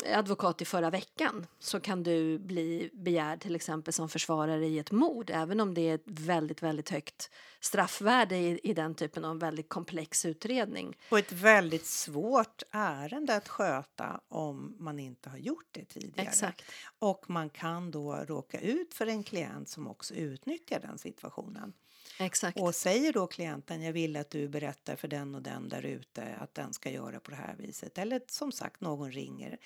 advokat 0.06 0.62
i 0.62 0.64
förra 0.64 0.90
veckan 0.90 1.46
så 1.58 1.80
kan 1.80 2.02
du 2.02 2.38
bli 2.38 2.90
begärd 2.92 3.40
till 3.40 3.54
exempel 3.56 3.94
som 3.94 4.08
försvarare 4.08 4.66
i 4.66 4.78
ett 4.78 4.90
mord 4.90 5.30
även 5.30 5.60
om 5.60 5.74
det 5.74 5.80
är 5.80 5.94
ett 5.94 6.04
väldigt, 6.06 6.62
väldigt 6.62 6.90
högt 6.90 7.30
straffvärde 7.60 8.36
i, 8.36 8.60
i 8.62 8.74
den 8.74 8.94
typen 8.94 9.24
av 9.24 9.38
väldigt 9.38 9.68
komplex 9.68 10.24
utredning. 10.24 10.96
Och 11.08 11.18
ett 11.18 11.32
väldigt 11.32 11.86
svårt 11.86 12.62
ärende 12.70 13.36
att 13.36 13.48
sköta 13.48 14.20
om 14.28 14.76
man 14.78 14.98
inte 14.98 15.30
har 15.30 15.38
gjort 15.38 15.68
det 15.70 15.84
tidigare. 15.84 16.28
Exakt. 16.28 16.64
Och 16.98 17.30
man 17.30 17.50
kan 17.50 17.90
då 17.90 18.14
råka 18.14 18.60
ut 18.60 18.94
för 18.94 19.06
en 19.06 19.22
klient 19.22 19.68
som 19.68 19.86
också 19.86 20.14
utnyttjar 20.14 20.80
den 20.80 20.98
situationen. 20.98 21.72
Exakt. 22.20 22.60
Och 22.60 22.74
säger 22.74 23.12
då 23.12 23.26
klienten 23.26 23.82
jag 23.82 23.92
vill 23.92 24.16
att 24.16 24.30
du 24.30 24.48
berättar 24.48 24.96
för 24.96 25.08
den 25.08 25.34
och 25.34 25.42
den 25.42 25.68
där 25.68 25.82
ute 25.82 26.36
att 26.40 26.54
den 26.54 26.72
ska 26.72 26.90
göra 26.90 27.20
på 27.20 27.30
det 27.30 27.36
här 27.36 27.56
viset. 27.58 27.98
Eller 27.98 28.20
som 28.26 28.52
sagt 28.52 28.80
någon 28.80 29.12
ringer 29.12 29.58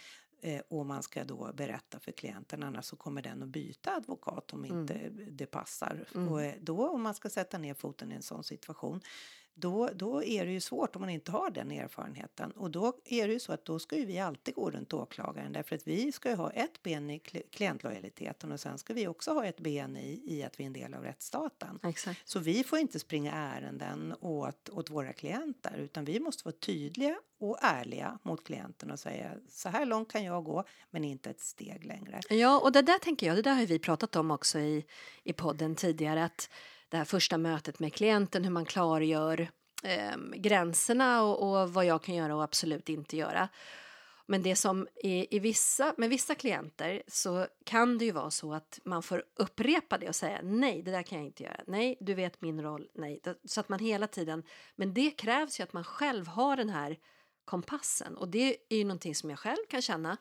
eh, 0.42 0.60
och 0.68 0.86
man 0.86 1.02
ska 1.02 1.24
då 1.24 1.52
berätta 1.54 2.00
för 2.00 2.12
klienten 2.12 2.62
annars 2.62 2.84
så 2.84 2.96
kommer 2.96 3.22
den 3.22 3.42
att 3.42 3.48
byta 3.48 3.94
advokat 3.96 4.52
om 4.52 4.64
inte 4.64 5.08
det 5.30 5.46
passar. 5.46 6.04
Och 6.30 6.42
eh, 6.42 6.54
då 6.60 6.88
om 6.88 7.02
man 7.02 7.14
ska 7.14 7.30
sätta 7.30 7.58
ner 7.58 7.74
foten 7.74 8.12
i 8.12 8.14
en 8.14 8.22
sån 8.22 8.44
situation 8.44 9.00
då, 9.60 9.90
då 9.94 10.22
är 10.22 10.46
det 10.46 10.52
ju 10.52 10.60
svårt 10.60 10.96
om 10.96 11.00
man 11.00 11.10
inte 11.10 11.30
har 11.30 11.50
den 11.50 11.70
erfarenheten. 11.70 12.50
Och 12.50 12.70
då 12.70 12.92
är 13.04 13.26
det 13.28 13.32
ju 13.32 13.40
så 13.40 13.52
att 13.52 13.64
då 13.64 13.78
ska 13.78 13.96
ju 13.96 14.04
vi 14.04 14.18
alltid 14.18 14.54
gå 14.54 14.70
runt 14.70 14.92
åklagaren 14.92 15.52
därför 15.52 15.76
att 15.76 15.86
vi 15.86 16.12
ska 16.12 16.30
ju 16.30 16.36
ha 16.36 16.50
ett 16.50 16.82
ben 16.82 17.10
i 17.10 17.18
kli- 17.18 17.50
klientlojaliteten 17.50 18.52
och 18.52 18.60
sen 18.60 18.78
ska 18.78 18.94
vi 18.94 19.08
också 19.08 19.32
ha 19.32 19.44
ett 19.44 19.60
ben 19.60 19.96
i, 19.96 20.22
i 20.26 20.42
att 20.42 20.60
vi 20.60 20.64
är 20.64 20.66
en 20.66 20.72
del 20.72 20.94
av 20.94 21.02
rättsstaten. 21.02 21.78
Exakt. 21.82 22.28
Så 22.28 22.38
vi 22.38 22.64
får 22.64 22.78
inte 22.78 22.98
springa 22.98 23.32
ärenden 23.32 24.14
åt, 24.20 24.68
åt 24.68 24.90
våra 24.90 25.12
klienter 25.12 25.76
utan 25.78 26.04
vi 26.04 26.20
måste 26.20 26.44
vara 26.44 26.56
tydliga 26.60 27.16
och 27.40 27.58
ärliga 27.62 28.18
mot 28.22 28.44
klienten 28.44 28.90
och 28.90 28.98
säga 28.98 29.34
så 29.48 29.68
här 29.68 29.86
långt 29.86 30.12
kan 30.12 30.24
jag 30.24 30.44
gå 30.44 30.64
men 30.90 31.04
inte 31.04 31.30
ett 31.30 31.40
steg 31.40 31.84
längre. 31.84 32.20
Ja, 32.30 32.60
och 32.60 32.72
det 32.72 32.82
där 32.82 32.98
tänker 32.98 33.26
jag, 33.26 33.36
det 33.36 33.42
där 33.42 33.54
har 33.54 33.66
vi 33.66 33.78
pratat 33.78 34.16
om 34.16 34.30
också 34.30 34.58
i, 34.58 34.86
i 35.22 35.32
podden 35.32 35.74
tidigare, 35.74 36.24
att 36.24 36.50
det 36.88 36.96
här 36.96 37.04
första 37.04 37.38
mötet 37.38 37.78
med 37.78 37.94
klienten, 37.94 38.44
hur 38.44 38.50
man 38.50 38.64
klargör 38.64 39.50
eh, 39.82 40.16
gränserna 40.36 41.22
och, 41.22 41.60
och 41.62 41.72
vad 41.72 41.84
jag 41.84 42.02
kan 42.02 42.14
göra 42.14 42.36
och 42.36 42.42
absolut 42.42 42.88
inte 42.88 43.16
göra. 43.16 43.48
Men 44.30 44.42
det 44.42 44.56
som 44.56 44.88
i, 44.96 45.36
i 45.36 45.38
vissa, 45.38 45.94
med 45.96 46.10
vissa 46.10 46.34
klienter 46.34 47.02
så 47.06 47.46
kan 47.64 47.98
det 47.98 48.04
ju 48.04 48.12
vara 48.12 48.30
så 48.30 48.54
att 48.54 48.80
man 48.84 49.02
får 49.02 49.24
upprepa 49.34 49.98
det 49.98 50.08
och 50.08 50.14
säga 50.14 50.40
nej, 50.42 50.82
det 50.82 50.90
där 50.90 51.02
kan 51.02 51.18
jag 51.18 51.26
inte 51.26 51.42
göra. 51.42 51.60
Nej, 51.66 51.96
du 52.00 52.14
vet 52.14 52.40
min 52.40 52.62
roll. 52.62 52.88
Nej, 52.94 53.22
så 53.44 53.60
att 53.60 53.68
man 53.68 53.78
hela 53.78 54.06
tiden. 54.06 54.42
Men 54.76 54.94
det 54.94 55.10
krävs 55.10 55.60
ju 55.60 55.64
att 55.64 55.72
man 55.72 55.84
själv 55.84 56.26
har 56.26 56.56
den 56.56 56.68
här 56.68 56.98
kompassen 57.44 58.16
och 58.16 58.28
det 58.28 58.56
är 58.68 58.76
ju 58.76 58.84
någonting 58.84 59.14
som 59.14 59.30
jag 59.30 59.38
själv 59.38 59.66
kan 59.68 59.82
känna. 59.82 60.16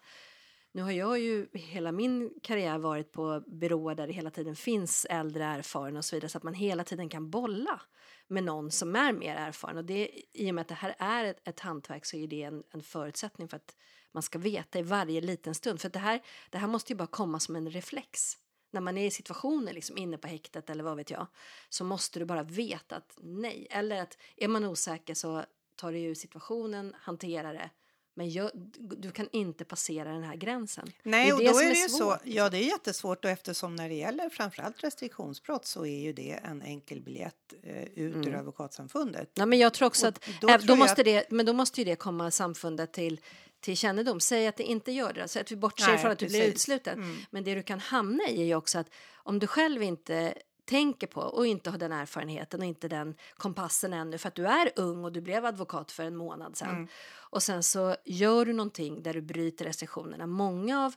Nu 0.78 0.84
har 0.84 0.92
jag 0.92 1.20
ju 1.20 1.48
hela 1.54 1.92
min 1.92 2.34
karriär 2.44 2.78
varit 2.78 3.12
på 3.12 3.44
byråer 3.48 3.96
där 3.96 4.08
det 4.08 4.14
hela 4.14 4.30
tiden 4.30 4.56
finns 4.56 5.06
äldre 5.10 5.44
erfarna 5.44 5.98
och 5.98 6.06
så 6.06 6.16
vidare 6.16 6.30
så 6.30 6.38
att 6.38 6.44
man 6.44 6.54
hela 6.54 6.84
tiden 6.84 7.10
kan 7.10 7.30
bolla 7.30 7.82
med 8.28 8.44
någon 8.44 8.72
som 8.72 8.96
är 8.96 9.14
mer 9.14 9.36
erfaren. 9.36 9.78
Och 9.78 9.86
det 9.86 10.12
i 10.34 10.52
och 10.52 10.56
med 10.56 10.62
att 10.62 10.68
det 10.68 10.76
här 10.76 10.96
är 11.00 11.26
ett, 11.26 11.48
ett 11.48 11.60
hantverk 11.60 12.06
så 12.06 12.18
är 12.18 12.28
det 12.28 12.44
en, 12.44 12.64
en 12.72 12.84
förutsättning 12.84 13.48
för 13.48 13.58
att 13.58 13.76
man 14.12 14.24
ska 14.24 14.40
veta 14.40 14.80
i 14.80 14.82
varje 14.82 15.22
liten 15.22 15.56
stund. 15.56 15.82
För 15.82 15.88
att 15.88 15.94
det 15.94 16.00
här, 16.00 16.22
det 16.50 16.58
här 16.58 16.68
måste 16.68 16.94
ju 16.94 16.98
bara 16.98 17.08
komma 17.08 17.40
som 17.40 17.56
en 17.56 17.70
reflex. 17.70 18.34
När 18.72 18.82
man 18.82 18.98
är 18.98 19.06
i 19.06 19.12
situationer 19.12 19.74
liksom 19.74 19.98
inne 19.98 20.18
på 20.18 20.28
häktet 20.28 20.70
eller 20.70 20.84
vad 20.84 20.98
vet 20.98 21.12
jag 21.12 21.28
så 21.70 21.84
måste 21.84 22.20
du 22.20 22.26
bara 22.26 22.44
veta 22.44 22.96
att 22.96 23.18
nej. 23.22 23.68
Eller 23.70 24.02
att 24.02 24.18
är 24.36 24.48
man 24.48 24.66
osäker 24.66 25.14
så 25.14 25.46
tar 25.76 25.92
du 25.92 26.00
ur 26.00 26.16
situationen, 26.16 26.96
hanterar 27.00 27.54
det 27.54 27.70
men 28.18 28.30
jag, 28.32 28.52
du 28.98 29.12
kan 29.12 29.30
inte 29.32 29.66
passera 29.66 30.12
den 30.14 30.24
här 30.24 30.36
gränsen. 30.36 30.92
Nej, 31.04 31.34
och 31.34 31.40
det 31.40 31.52
då 31.52 31.60
är 31.60 31.64
är 31.66 31.70
det 31.70 31.76
ju 31.76 31.90
så. 31.90 31.98
svårt, 31.98 32.14
liksom. 32.26 32.38
Ja, 32.38 32.50
det 32.50 32.58
är 32.58 32.64
jättesvårt 32.68 33.26
och 33.26 33.32
eftersom 33.32 33.76
när 33.76 33.90
det 33.90 33.96
gäller 33.96 34.30
framförallt 34.30 34.84
restriktionsbrott 34.84 35.66
så 35.66 35.86
är 35.86 36.00
ju 36.00 36.14
det 36.14 36.32
en 36.44 36.62
enkel 36.62 37.02
biljett 37.02 37.54
eh, 37.64 37.84
ut 37.84 38.28
ur 38.28 38.36
advokatsamfundet. 38.36 39.30
Ja, 39.34 39.46
men 39.46 39.60
jag 39.60 39.74
tror 39.74 39.88
också 39.88 40.08
Och 40.08 40.14
att 40.14 40.30
då 40.42 40.50
äh, 40.50 40.58
då 40.58 40.76
måste 40.76 41.02
att- 41.02 41.06
det, 41.06 41.32
men 41.32 41.46
då 41.46 41.54
måste 41.54 41.82
ju 41.82 41.86
det 41.86 41.96
komma 41.96 42.32
samfundet 42.32 42.94
till, 42.94 43.20
till 43.60 43.78
kännedom. 43.78 44.20
Säg 44.20 44.48
att 44.48 44.58
det 44.58 44.64
inte 44.64 44.92
gör 44.92 45.14
det, 45.14 45.28
så 45.28 45.40
att 45.40 45.52
vi 45.52 45.56
bortser 45.56 45.88
Nej, 45.88 45.98
från 45.98 46.12
att 46.12 46.20
du 46.20 46.28
blir 46.28 46.44
utsluten. 46.48 46.94
Mm. 47.04 47.18
Men 47.30 47.44
det 47.44 47.56
du 47.56 47.64
kan 47.64 47.80
hamna 47.80 48.24
i 48.30 48.42
är 48.42 48.46
ju 48.46 48.56
också 48.56 48.80
att 48.80 48.88
om 49.16 49.40
du 49.40 49.48
själv 49.48 49.84
inte 49.84 50.34
tänker 50.68 51.08
på 51.08 51.22
och 51.22 51.48
inte 51.48 51.70
har 51.70 51.78
den 51.78 51.92
erfarenheten 51.92 52.60
och 52.60 52.66
inte 52.66 52.88
den 52.88 53.16
kompassen 53.38 53.94
ännu 53.94 54.18
för 54.18 54.28
att 54.28 54.36
du 54.36 54.46
är 54.48 54.72
ung 54.76 55.04
och 55.04 55.12
du 55.12 55.22
blev 55.22 55.46
advokat 55.46 55.92
för 55.92 56.04
en 56.04 56.16
månad 56.16 56.58
sedan 56.58 56.70
Mm. 56.70 56.88
och 57.16 57.44
sen 57.44 57.64
så 57.64 57.96
gör 58.06 58.46
du 58.46 58.54
någonting 58.54 59.04
där 59.04 59.14
du 59.14 59.22
bryter 59.22 59.66
restriktionerna. 59.66 60.28
Många 60.28 60.86
av 60.86 60.96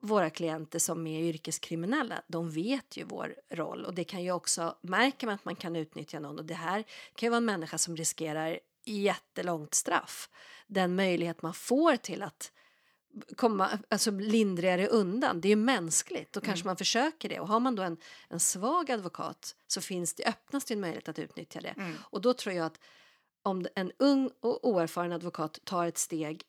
våra 0.00 0.30
klienter 0.30 0.78
som 0.78 1.06
är 1.06 1.20
yrkeskriminella, 1.20 2.22
de 2.26 2.50
vet 2.50 2.96
ju 2.96 3.04
vår 3.04 3.34
roll 3.50 3.84
och 3.84 3.94
det 3.94 4.04
kan 4.04 4.22
ju 4.22 4.32
också, 4.32 4.76
märker 4.82 5.26
man 5.26 5.34
att 5.34 5.44
man 5.44 5.56
kan 5.56 5.76
utnyttja 5.76 6.20
någon 6.20 6.38
och 6.38 6.44
det 6.44 6.54
här 6.54 6.84
kan 7.14 7.26
ju 7.26 7.30
vara 7.30 7.36
en 7.36 7.44
människa 7.44 7.78
som 7.78 7.96
riskerar 7.96 8.58
jättelångt 8.84 9.74
straff. 9.74 10.28
Den 10.66 10.96
möjlighet 10.96 11.42
man 11.42 11.54
får 11.54 11.96
till 11.96 12.22
att 12.22 12.52
komma 13.36 13.78
alltså 13.88 14.10
lindrigare 14.10 14.86
undan, 14.86 15.40
det 15.40 15.48
är 15.48 15.50
ju 15.50 15.56
mänskligt. 15.56 16.32
Då 16.32 16.40
kanske 16.40 16.66
man 16.66 16.76
försöker 16.76 17.28
det 17.28 17.40
och 17.40 17.48
har 17.48 17.60
man 17.60 17.74
då 17.74 17.82
en, 17.82 17.96
en 18.28 18.40
svag 18.40 18.90
advokat 18.90 19.56
så 19.66 19.80
finns 19.80 20.14
det 20.14 20.24
öppnas 20.24 20.64
det 20.64 20.74
en 20.74 20.80
möjlighet 20.80 21.08
att 21.08 21.18
utnyttja 21.18 21.60
det. 21.60 21.74
Och 22.00 22.20
då 22.20 22.34
tror 22.34 22.54
jag 22.54 22.66
att 22.66 22.80
om 23.42 23.66
en 23.74 23.92
ung 23.98 24.30
och 24.40 24.68
oerfaren 24.68 25.12
advokat 25.12 25.58
tar 25.64 25.86
ett 25.86 25.98
steg 25.98 26.42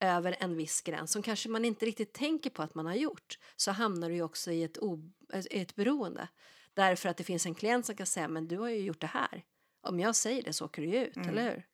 över 0.00 0.36
en 0.40 0.56
viss 0.56 0.80
gräns 0.80 1.12
som 1.12 1.22
kanske 1.22 1.48
man 1.48 1.64
inte 1.64 1.86
riktigt 1.86 2.12
tänker 2.12 2.50
på 2.50 2.62
att 2.62 2.74
man 2.74 2.86
har 2.86 2.94
gjort 2.94 3.38
så 3.56 3.70
hamnar 3.70 4.08
du 4.08 4.14
ju 4.14 4.22
också 4.22 4.50
i 4.50 4.62
ett, 4.62 4.78
o, 4.78 5.10
i 5.50 5.60
ett 5.60 5.74
beroende. 5.74 6.28
Därför 6.74 7.08
att 7.08 7.16
det 7.16 7.24
finns 7.24 7.46
en 7.46 7.54
klient 7.54 7.86
som 7.86 7.96
kan 7.96 8.06
säga 8.06 8.28
men 8.28 8.48
du 8.48 8.58
har 8.58 8.68
ju 8.68 8.80
gjort 8.80 9.00
det 9.00 9.06
här. 9.06 9.44
Om 9.80 10.00
jag 10.00 10.16
säger 10.16 10.42
det 10.42 10.52
så 10.52 10.64
åker 10.64 10.82
du 10.82 10.88
ju 10.88 11.04
ut, 11.04 11.16
eller 11.16 11.42
hur? 11.50 11.66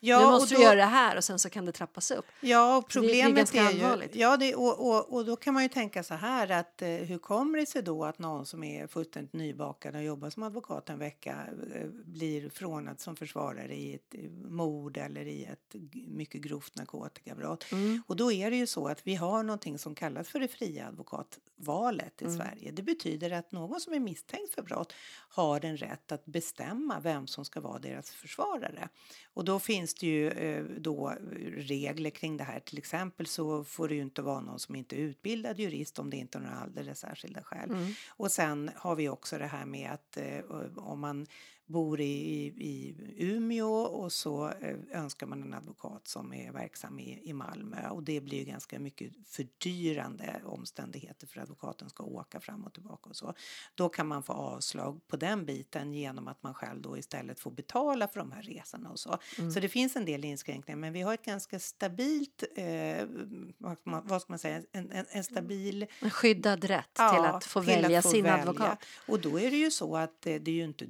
Ja, 0.00 0.18
nu 0.18 0.24
och 0.24 0.30
måste 0.30 0.54
då- 0.54 0.58
du 0.58 0.64
göra 0.64 0.76
det 0.76 0.84
här 0.84 1.16
och 1.16 1.24
sen 1.24 1.38
så 1.38 1.50
kan 1.50 1.64
det 1.64 1.72
trappas 1.72 2.10
upp. 2.10 2.24
Ja, 2.40 2.76
och 2.76 2.92
Så 2.92 3.00
det- 3.00 3.06
det 3.06 3.20
är 3.20 3.24
problemet 3.26 3.54
är, 3.54 3.70
ju... 3.70 4.20
Ja, 4.20 4.36
det, 4.36 4.54
och, 4.54 4.88
och, 4.88 5.12
och 5.12 5.24
då 5.24 5.36
kan 5.36 5.54
man 5.54 5.62
ju 5.62 5.68
tänka 5.68 6.02
så 6.02 6.14
här 6.14 6.50
att 6.50 6.82
eh, 6.82 6.88
hur 6.88 7.18
kommer 7.18 7.58
det 7.58 7.66
sig 7.66 7.82
då 7.82 8.04
att 8.04 8.18
någon 8.18 8.46
som 8.46 8.64
är 8.64 8.86
fullständigt 8.86 9.32
nybakad 9.32 9.96
och 9.96 10.02
jobbar 10.02 10.30
som 10.30 10.42
advokat 10.42 10.88
en 10.88 10.98
vecka 10.98 11.36
eh, 11.74 11.86
blir 12.04 12.50
förordnad 12.50 13.00
som 13.00 13.16
försvarare 13.16 13.74
i 13.74 13.94
ett 13.94 14.14
eh, 14.14 14.30
mord 14.30 14.96
eller 14.96 15.26
i 15.26 15.44
ett 15.44 15.74
mycket 16.06 16.40
grovt 16.40 16.76
narkotikabrott? 16.76 17.72
Mm. 17.72 18.02
Och 18.06 18.16
då 18.16 18.32
är 18.32 18.50
det 18.50 18.56
ju 18.56 18.66
så 18.66 18.86
att 18.88 19.06
vi 19.06 19.14
har 19.14 19.42
någonting 19.42 19.78
som 19.78 19.94
kallas 19.94 20.28
för 20.28 20.40
det 20.40 20.48
fria 20.48 20.86
advokatvalet 20.88 21.38
Mm. 22.22 22.34
i 22.34 22.36
Sverige. 22.36 22.70
Det 22.70 22.82
betyder 22.82 23.30
att 23.30 23.52
någon 23.52 23.80
som 23.80 23.92
är 23.92 24.00
misstänkt 24.00 24.54
för 24.54 24.62
brott 24.62 24.92
har 25.28 25.64
en 25.64 25.76
rätt 25.76 26.12
att 26.12 26.24
bestämma 26.24 27.00
vem 27.00 27.26
som 27.26 27.44
ska 27.44 27.60
vara 27.60 27.78
deras 27.78 28.10
försvarare. 28.10 28.88
Och 29.34 29.44
då 29.44 29.58
finns 29.58 29.94
det 29.94 30.06
ju 30.06 30.28
eh, 30.30 30.64
då 30.64 31.14
regler 31.56 32.10
kring 32.10 32.36
det 32.36 32.44
här. 32.44 32.60
Till 32.60 32.78
exempel 32.78 33.26
så 33.26 33.64
får 33.64 33.88
det 33.88 33.94
ju 33.94 34.02
inte 34.02 34.22
vara 34.22 34.40
någon 34.40 34.58
som 34.58 34.74
inte 34.74 34.96
är 34.96 35.00
utbildad 35.00 35.58
jurist 35.58 35.98
om 35.98 36.10
det 36.10 36.16
inte 36.16 36.38
är 36.38 36.42
några 36.42 36.56
alldeles 36.56 36.98
särskilda 36.98 37.42
skäl. 37.42 37.70
Mm. 37.70 37.92
Och 38.08 38.32
sen 38.32 38.70
har 38.76 38.96
vi 38.96 39.08
också 39.08 39.38
det 39.38 39.46
här 39.46 39.64
med 39.64 39.90
att 39.90 40.16
eh, 40.16 40.40
om 40.76 41.00
man 41.00 41.26
bor 41.66 42.00
i, 42.00 42.04
i, 42.04 42.54
i 42.58 42.94
Umeå 43.16 43.72
och 43.74 44.12
så 44.12 44.48
eh, 44.48 44.76
önskar 44.92 45.26
man 45.26 45.42
en 45.42 45.54
advokat 45.54 46.08
som 46.08 46.32
är 46.34 46.52
verksam 46.52 46.98
i, 46.98 47.20
i 47.28 47.32
Malmö 47.32 47.88
och 47.88 48.02
det 48.02 48.20
blir 48.20 48.38
ju 48.38 48.44
ganska 48.44 48.78
mycket 48.78 49.12
fördyrande 49.26 50.42
omständigheter 50.44 51.26
för 51.26 51.40
advokaten 51.40 51.88
ska 51.90 52.04
åka 52.04 52.40
fram 52.40 52.64
och 52.64 52.72
tillbaka 52.72 53.10
och 53.10 53.16
så. 53.16 53.34
Då 53.74 53.88
kan 53.88 54.06
man 54.06 54.22
få 54.22 54.32
avslag 54.32 55.06
på 55.08 55.16
den 55.16 55.44
biten 55.46 55.92
genom 55.92 56.28
att 56.28 56.42
man 56.42 56.54
själv 56.54 56.82
då 56.82 56.98
istället 56.98 57.40
får 57.40 57.50
betala 57.50 58.08
för 58.08 58.20
de 58.20 58.32
här 58.32 58.42
resorna 58.42 58.90
och 58.90 58.98
så. 58.98 59.18
Så 59.54 59.60
det 59.60 59.68
finns 59.68 59.96
en 59.96 60.04
del 60.04 60.24
inskränkningar 60.24 60.78
men 60.78 60.92
vi 60.92 61.02
har 61.02 61.14
ett 61.14 61.24
ganska 61.24 61.58
stabilt, 61.58 62.44
eh, 62.56 63.06
vad, 63.58 63.78
ska 63.78 63.90
man, 63.90 64.06
vad 64.06 64.22
ska 64.22 64.32
man 64.32 64.38
säga, 64.38 64.62
en, 64.72 64.90
en, 64.90 65.06
en 65.10 65.24
stabil 65.24 65.86
En 66.00 66.10
skyddad 66.10 66.64
rätt 66.64 66.94
till 66.94 67.02
Ja, 67.04 67.26
att 67.26 67.44
få 67.44 67.60
till 67.62 67.72
att 67.72 67.84
välja 67.84 68.02
få 68.02 68.08
sin 68.08 68.24
välja. 68.24 68.40
advokat. 68.40 68.78
Och 69.08 69.20
då 69.20 69.40
är 69.40 69.50
det 69.50 69.56
ju 69.56 69.70
så 69.70 69.96
att 69.96 70.26
eh, 70.26 70.34
det 70.34 70.50
är 70.50 70.54
ju 70.54 70.64
inte 70.64 70.86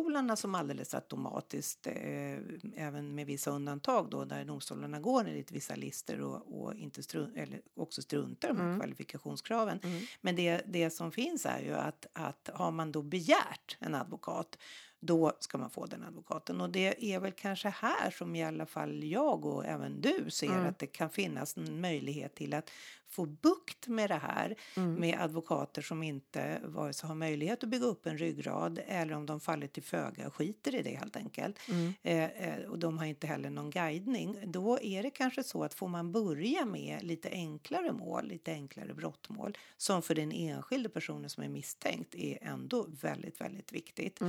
domstolarna 0.00 0.36
som 0.36 0.54
alldeles 0.54 0.94
automatiskt, 0.94 1.86
eh, 1.86 2.38
även 2.76 3.14
med 3.14 3.26
vissa 3.26 3.50
undantag 3.50 4.10
då, 4.10 4.24
där 4.24 4.44
domstolarna 4.44 5.00
går 5.00 5.28
enligt 5.28 5.52
vissa 5.52 5.76
listor 5.76 6.20
och, 6.20 6.62
och 6.62 6.74
inte 6.74 7.00
strun- 7.00 7.36
eller 7.36 7.60
också 7.76 8.02
struntar 8.02 8.48
i 8.48 8.52
de 8.52 8.60
här 8.60 8.78
kvalifikationskraven. 8.78 9.80
Men 10.20 10.36
det, 10.36 10.62
det 10.66 10.90
som 10.90 11.12
finns 11.12 11.46
är 11.46 11.60
ju 11.60 11.74
att, 11.74 12.06
att 12.12 12.50
har 12.52 12.70
man 12.70 12.92
då 12.92 13.02
begärt 13.02 13.76
en 13.80 13.94
advokat 13.94 14.58
då 15.00 15.32
ska 15.40 15.58
man 15.58 15.70
få 15.70 15.86
den 15.86 16.04
advokaten. 16.04 16.60
Och 16.60 16.70
det 16.70 17.12
är 17.14 17.20
väl 17.20 17.32
kanske 17.32 17.68
här 17.68 18.10
som 18.10 18.36
i 18.36 18.44
alla 18.44 18.66
fall 18.66 19.04
jag 19.04 19.44
och 19.44 19.66
även 19.66 20.00
du 20.00 20.30
ser 20.30 20.58
att 20.68 20.78
det 20.78 20.86
kan 20.86 21.10
finnas 21.10 21.56
en 21.56 21.80
möjlighet 21.80 22.34
till 22.34 22.54
att 22.54 22.70
få 23.10 23.26
bukt 23.26 23.88
med 23.88 24.10
det 24.10 24.20
här 24.22 24.54
med 24.76 25.20
advokater 25.20 25.82
som 25.82 26.02
inte 26.02 26.60
vare 26.64 26.92
sig 26.92 27.08
har 27.08 27.14
möjlighet 27.14 27.64
att 27.64 27.68
bygga 27.70 27.86
upp 27.86 28.06
en 28.06 28.18
ryggrad 28.18 28.80
eller 28.86 29.14
om 29.14 29.26
de 29.26 29.40
faller 29.40 29.66
till 29.66 29.82
föga 29.82 30.26
och 30.26 30.34
skiter 30.34 30.74
i 30.74 30.82
det 30.82 30.94
helt 30.96 31.16
enkelt. 31.16 31.58
Eh, 32.02 32.24
eh, 32.24 32.64
och 32.64 32.78
de 32.78 32.98
har 32.98 33.06
inte 33.06 33.26
heller 33.26 33.50
någon 33.50 33.70
guidning. 33.70 34.36
Då 34.46 34.78
är 34.80 35.02
det 35.02 35.10
kanske 35.10 35.42
så 35.44 35.64
att 35.64 35.74
får 35.74 35.88
man 35.88 36.12
börja 36.12 36.64
med 36.64 37.02
lite 37.02 37.28
enklare 37.28 37.92
mål, 37.92 38.26
lite 38.26 38.52
enklare 38.52 38.94
brottmål 38.94 39.58
som 39.76 40.02
för 40.02 40.14
den 40.14 40.32
enskilde 40.32 40.88
personen 40.88 41.30
som 41.30 41.42
är 41.42 41.48
misstänkt 41.48 42.14
är 42.14 42.38
ändå 42.42 42.86
väldigt, 43.00 43.40
väldigt 43.40 43.72
viktigt. 43.72 44.20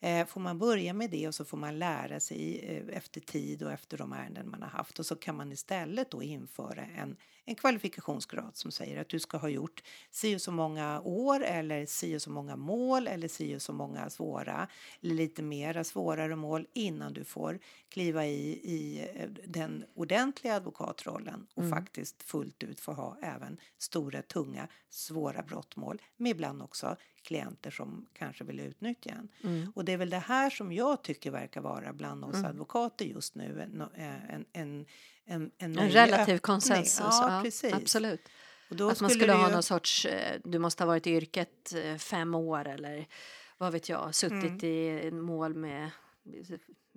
Eh, 0.00 0.26
får 0.26 0.40
man 0.40 0.58
börja 0.58 0.92
med 0.94 1.10
det 1.10 1.28
och 1.28 1.34
så 1.34 1.44
får 1.44 1.56
man 1.56 1.78
lära 1.78 2.20
sig 2.20 2.58
eh, 2.58 2.96
efter 2.96 3.20
tid 3.20 3.62
och 3.62 3.72
efter 3.72 3.98
de 3.98 4.12
ärenden 4.12 4.50
man 4.50 4.62
har 4.62 4.70
haft 4.70 4.98
och 4.98 5.06
så 5.06 5.16
kan 5.16 5.36
man 5.36 5.52
istället 5.52 6.10
då 6.10 6.22
införa 6.22 6.84
en, 6.84 7.16
en 7.44 7.54
kvalifikationsgrad 8.24 8.56
som 8.56 8.70
säger 8.70 9.00
att 9.00 9.08
du 9.08 9.18
ska 9.18 9.38
ha 9.38 9.48
gjort 9.48 9.82
si 10.10 10.36
och 10.36 10.40
så 10.40 10.52
många 10.52 11.00
år 11.00 11.42
eller 11.42 11.86
si 11.86 12.16
och 12.16 12.22
så 12.22 12.30
många 12.30 12.56
mål 12.56 13.08
eller 13.08 13.28
si 13.28 13.56
och 13.56 13.62
så 13.62 13.72
många 13.72 14.10
svåra 14.10 14.68
eller 15.02 15.14
lite 15.14 15.42
mera 15.42 15.84
svårare 15.84 16.36
mål 16.36 16.66
innan 16.74 17.12
du 17.12 17.24
får 17.24 17.58
kliva 17.88 18.26
i, 18.26 18.60
i 18.62 19.08
eh, 19.14 19.28
den 19.46 19.84
ordentliga 19.94 20.56
advokatrollen 20.56 21.46
och 21.54 21.62
faktiskt 21.70 22.22
fullt 22.22 22.62
ut 22.62 22.80
få 22.80 22.92
ha 22.92 23.16
även 23.22 23.58
stora, 23.78 24.22
tunga, 24.22 24.68
svåra 24.90 25.42
brottmål 25.42 26.02
med 26.16 26.30
ibland 26.30 26.62
också 26.62 26.96
klienter 27.22 27.70
som 27.70 28.06
kanske 28.12 28.44
vill 28.44 28.60
utnyttja 28.60 29.10
en. 29.10 29.28
Och 29.74 29.84
det 29.84 29.92
är 29.92 29.96
väl 29.96 30.10
det 30.10 30.18
här 30.18 30.50
som 30.50 30.72
jag 30.72 31.02
tycker 31.02 31.30
verkar 31.30 31.60
vara 31.60 31.92
bland 31.92 32.24
oss 32.24 32.36
advokater 32.44 33.04
just 33.04 33.34
nu 33.34 33.60
en, 33.62 33.82
en, 34.28 34.44
en, 34.52 34.86
en, 35.26 35.50
en, 35.58 35.78
En 35.78 35.90
relativ 35.90 36.38
konsensus. 36.38 36.98
Ja, 37.00 37.40
precis. 37.44 37.74
Absolut. 37.74 38.20
Att 38.90 39.00
man 39.00 39.10
skulle 39.10 39.32
ha 39.32 39.46
ju- 39.48 39.52
någon 39.52 39.62
sorts, 39.62 40.06
eh, 40.06 40.40
du 40.44 40.58
måste 40.58 40.82
ha 40.82 40.86
varit 40.86 41.06
i 41.06 41.10
yrket 41.10 41.74
eh, 41.84 41.96
fem 41.96 42.34
år 42.34 42.68
eller 42.68 43.06
vad 43.58 43.72
vet 43.72 43.88
jag, 43.88 44.14
suttit 44.14 44.62
Mm. 44.62 44.64
i 44.64 45.10
mål 45.10 45.54
med 45.54 45.90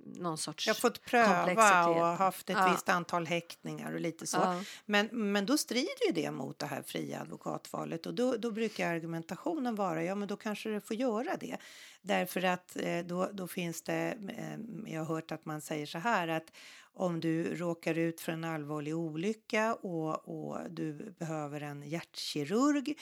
någon 0.06 0.38
sorts 0.38 0.68
Jag 0.68 0.74
har 0.74 0.80
fått 0.80 1.06
pröva 1.06 1.36
komplexitet. 1.46 1.88
och 1.88 2.06
haft 2.06 2.50
ett 2.50 2.58
Ja. 2.60 2.72
visst 2.72 2.90
antal 2.90 3.26
häktningar 3.28 3.94
och 3.94 4.00
lite 4.00 4.28
så. 4.28 4.38
Ja. 4.38 4.62
Men, 4.86 5.10
men 5.32 5.46
då 5.46 5.58
strider 5.58 6.08
ju 6.08 6.12
det 6.14 6.32
mot 6.32 6.60
det 6.60 6.66
här 6.66 6.82
fria 6.82 7.22
advokatvalet 7.22 8.06
och 8.06 8.14
då, 8.14 8.36
då 8.38 8.52
brukar 8.52 8.94
argumentationen 8.96 9.76
vara 9.76 10.04
ja 10.04 10.16
men 10.16 10.28
då 10.28 10.36
kanske 10.38 10.70
det 10.70 10.82
får 10.82 10.96
göra 10.96 11.38
det. 11.40 11.58
Därför 12.02 12.46
att 12.46 12.78
eh, 12.80 13.00
då, 13.00 13.30
då 13.34 13.48
finns 13.48 13.82
det, 13.82 14.18
eh, 14.38 14.94
jag 14.94 15.06
har 15.06 15.16
hört 15.16 15.32
att 15.32 15.46
man 15.46 15.62
säger 15.62 15.86
så 15.86 15.98
här 15.98 16.28
att 16.28 16.52
om 16.98 17.20
du 17.20 17.56
råkar 17.56 17.98
ut 17.98 18.22
för 18.22 18.32
en 18.32 18.44
allvarlig 18.44 18.96
olycka 18.96 19.74
och, 19.74 20.30
och 20.30 20.72
du 20.72 21.14
behöver 21.20 21.62
en 21.62 21.84
hjärtkirurg 21.90 22.98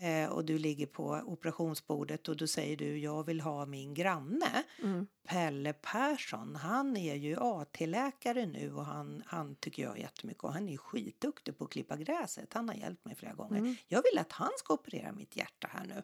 eh, 0.00 0.30
och 0.30 0.44
du 0.44 0.58
ligger 0.58 0.86
på 0.86 1.22
operationsbordet 1.26 2.28
och 2.28 2.36
då 2.36 2.46
säger 2.46 2.76
du 2.76 2.98
jag 2.98 3.26
vill 3.26 3.40
ha 3.40 3.66
min 3.66 3.94
granne 3.94 4.64
Mm. 4.82 5.06
Pelle 5.28 5.72
Persson, 5.72 6.56
han 6.56 6.96
är 6.96 7.14
ju 7.14 7.36
AT-läkare 7.40 8.46
nu 8.46 8.74
och 8.74 8.84
han, 8.84 9.22
han 9.26 9.56
tycker 9.56 9.82
jag 9.82 9.98
jättemycket 9.98 10.44
och 10.44 10.52
han 10.52 10.68
är 10.68 10.76
skitduktig 10.76 11.58
på 11.58 11.64
att 11.64 11.70
klippa 11.70 11.96
gräset. 11.96 12.54
Han 12.54 12.68
har 12.68 12.76
hjälpt 12.76 13.04
mig 13.04 13.14
flera 13.14 13.32
gånger. 13.32 13.58
Mm. 13.58 13.76
Jag 13.88 14.02
vill 14.02 14.18
att 14.18 14.32
han 14.32 14.50
ska 14.56 14.74
operera 14.74 15.12
mitt 15.12 15.36
hjärta 15.36 15.68
här 15.72 15.84
nu. 15.86 16.02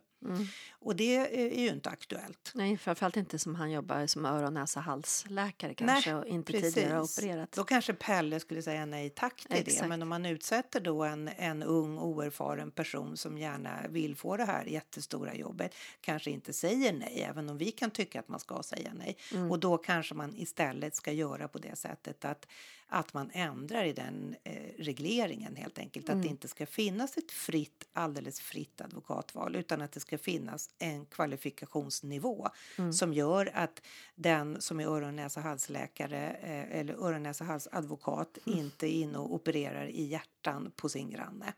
Och 0.71 0.97
det 0.97 1.17
är 1.17 1.61
ju 1.61 1.69
inte 1.69 1.91
aktuellt. 1.91 2.53
Nej, 2.55 2.77
framförallt 2.77 3.17
inte 3.17 3.39
som 3.39 3.55
han 3.55 3.71
jobbar 3.71 4.07
som 4.07 4.25
öron, 4.25 4.55
näsa, 4.55 4.81
halsläkare 4.81 5.75
kanske 5.75 6.15
och 6.15 6.27
inte 6.27 6.53
tidigare 6.53 6.95
har 6.95 7.03
opererat. 7.03 7.53
Då 7.53 7.65
kanske 7.65 7.93
Pelle 7.93 8.41
skulle 8.41 8.63
säga 8.63 8.87
nej 8.87 9.11
tack 9.11 9.37
till 9.37 9.51
det. 9.51 9.57
Exakt. 9.59 9.89
Men 9.89 10.03
om 10.03 10.09
man 10.09 10.27
utsätter 10.27 10.81
då 10.81 11.05
en, 11.05 11.29
en 11.37 11.63
ung 11.63 11.99
oerfaren 11.99 12.71
person 12.71 13.17
som 13.17 13.39
gärna 13.39 13.89
vill 13.89 14.17
få 14.17 14.37
det 14.37 14.45
här 14.45 14.65
jättestora 14.65 15.35
jobbet 15.35 15.75
kanske 16.01 16.31
inte 16.31 16.53
säger 16.53 16.93
nej, 16.93 17.27
även 17.31 17.49
om 17.49 17.59
vi 17.59 17.71
kan 17.71 17.91
tycka 17.91 18.21
att 18.21 18.29
man 18.29 18.41
ska 18.41 18.63
säga 18.63 18.91
nej. 18.95 19.17
Mm. 19.35 19.51
Och 19.51 19.59
då 19.59 19.79
kanske 19.79 20.15
man 20.15 20.37
istället 20.37 20.97
ska 20.97 21.13
göra 21.13 21.49
på 21.49 21.59
det 21.59 21.77
sättet 21.79 22.25
att, 22.25 22.47
att 22.89 23.15
man 23.15 23.31
ändrar 23.33 23.85
i 23.85 23.93
den 23.93 24.37
eh, 24.45 24.53
regleringen 24.79 25.57
helt 25.57 25.79
enkelt. 25.79 26.09
Att 26.09 26.13
Mm. 26.13 26.23
det 26.23 26.29
inte 26.29 26.49
ska 26.49 26.67
finnas 26.67 27.17
ett 27.17 27.31
fritt, 27.33 27.85
alldeles 27.93 28.41
fritt 28.41 28.81
advokatval 28.81 29.57
utan 29.57 29.83
att 29.83 29.93
det 29.93 30.01
ska 30.01 30.19
finnas 30.19 30.71
en 30.79 31.07
kvalifikationsnivå 31.07 32.49
som 32.93 33.13
gör 33.15 33.51
att 33.55 33.83
den 34.15 34.61
som 34.61 34.81
är 34.81 34.87
öron, 34.87 35.17
näsa, 35.17 35.41
halsläkare 35.41 36.31
eh, 36.43 36.79
eller 36.81 36.95
öron, 36.95 37.23
näsa, 37.23 37.45
halsadvokat 37.45 38.39
inte 38.45 38.87
är 38.87 38.91
inne 38.93 39.19
och 39.19 39.35
opererar 39.35 39.87
i 39.87 40.03
hjärtan 40.05 40.73
på 40.77 40.89
sin 40.89 41.11
granne. 41.11 41.53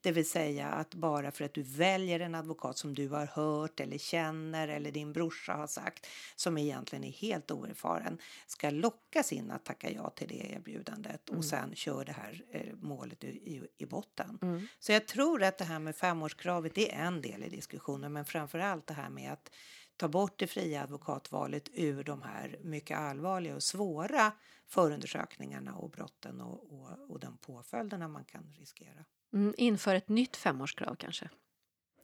Det 0.00 0.12
vill 0.12 0.30
säga 0.30 0.68
att 0.68 0.94
bara 0.94 1.30
för 1.30 1.44
att 1.44 1.54
du 1.54 1.62
väljer 1.62 2.20
en 2.20 2.34
advokat 2.34 2.78
som 2.78 2.94
du 2.94 3.08
har 3.08 3.26
hört 3.26 3.80
eller 3.80 3.98
känner 3.98 4.68
eller 4.68 4.90
din 4.92 5.12
brorsa 5.12 5.52
har 5.52 5.66
sagt 5.66 6.06
som 6.36 6.58
egentligen 6.58 7.04
är 7.04 7.10
helt 7.12 7.50
oerfaren 7.50 8.18
ska 8.46 8.70
lockas 8.70 9.32
in 9.32 9.50
att 9.50 9.64
tacka 9.64 9.90
ja 9.90 10.10
till 10.10 10.28
det 10.28 10.34
erbjudandet 10.34 10.71
och 11.30 11.44
sen 11.44 11.74
kör 11.74 12.04
det 12.04 12.12
här 12.12 12.44
eh, 12.50 12.74
målet 12.80 13.24
i, 13.24 13.28
i, 13.28 13.66
i 13.78 13.86
botten. 13.86 14.38
Så 14.78 14.92
jag 14.92 15.06
tror 15.06 15.42
att 15.42 15.58
det 15.58 15.64
här 15.64 15.78
med 15.78 15.96
femårskravet 15.96 16.78
är 16.78 16.88
en 16.88 17.22
del 17.22 17.44
i 17.44 17.48
diskussionen 17.48 18.12
men 18.12 18.24
framför 18.24 18.58
allt 18.58 18.86
det 18.86 18.94
här 18.94 19.10
med 19.10 19.32
att 19.32 19.50
ta 19.96 20.08
bort 20.08 20.38
det 20.38 20.46
fria 20.46 20.82
advokatvalet 20.82 21.68
ur 21.72 22.04
de 22.04 22.22
här 22.22 22.58
mycket 22.62 22.98
allvarliga 22.98 23.54
och 23.54 23.62
svåra 23.62 24.32
förundersökningarna 24.66 25.74
och 25.74 25.90
brotten 25.90 26.40
och, 26.40 26.72
och, 26.72 27.10
och 27.10 27.20
de 27.20 27.36
påföljderna 27.36 28.08
man 28.08 28.24
kan 28.24 28.54
riskera. 28.58 29.04
Mm, 29.32 29.54
inför 29.56 29.94
ett 29.94 30.08
nytt 30.08 30.36
femårskrav 30.36 30.94
kanske. 30.94 31.30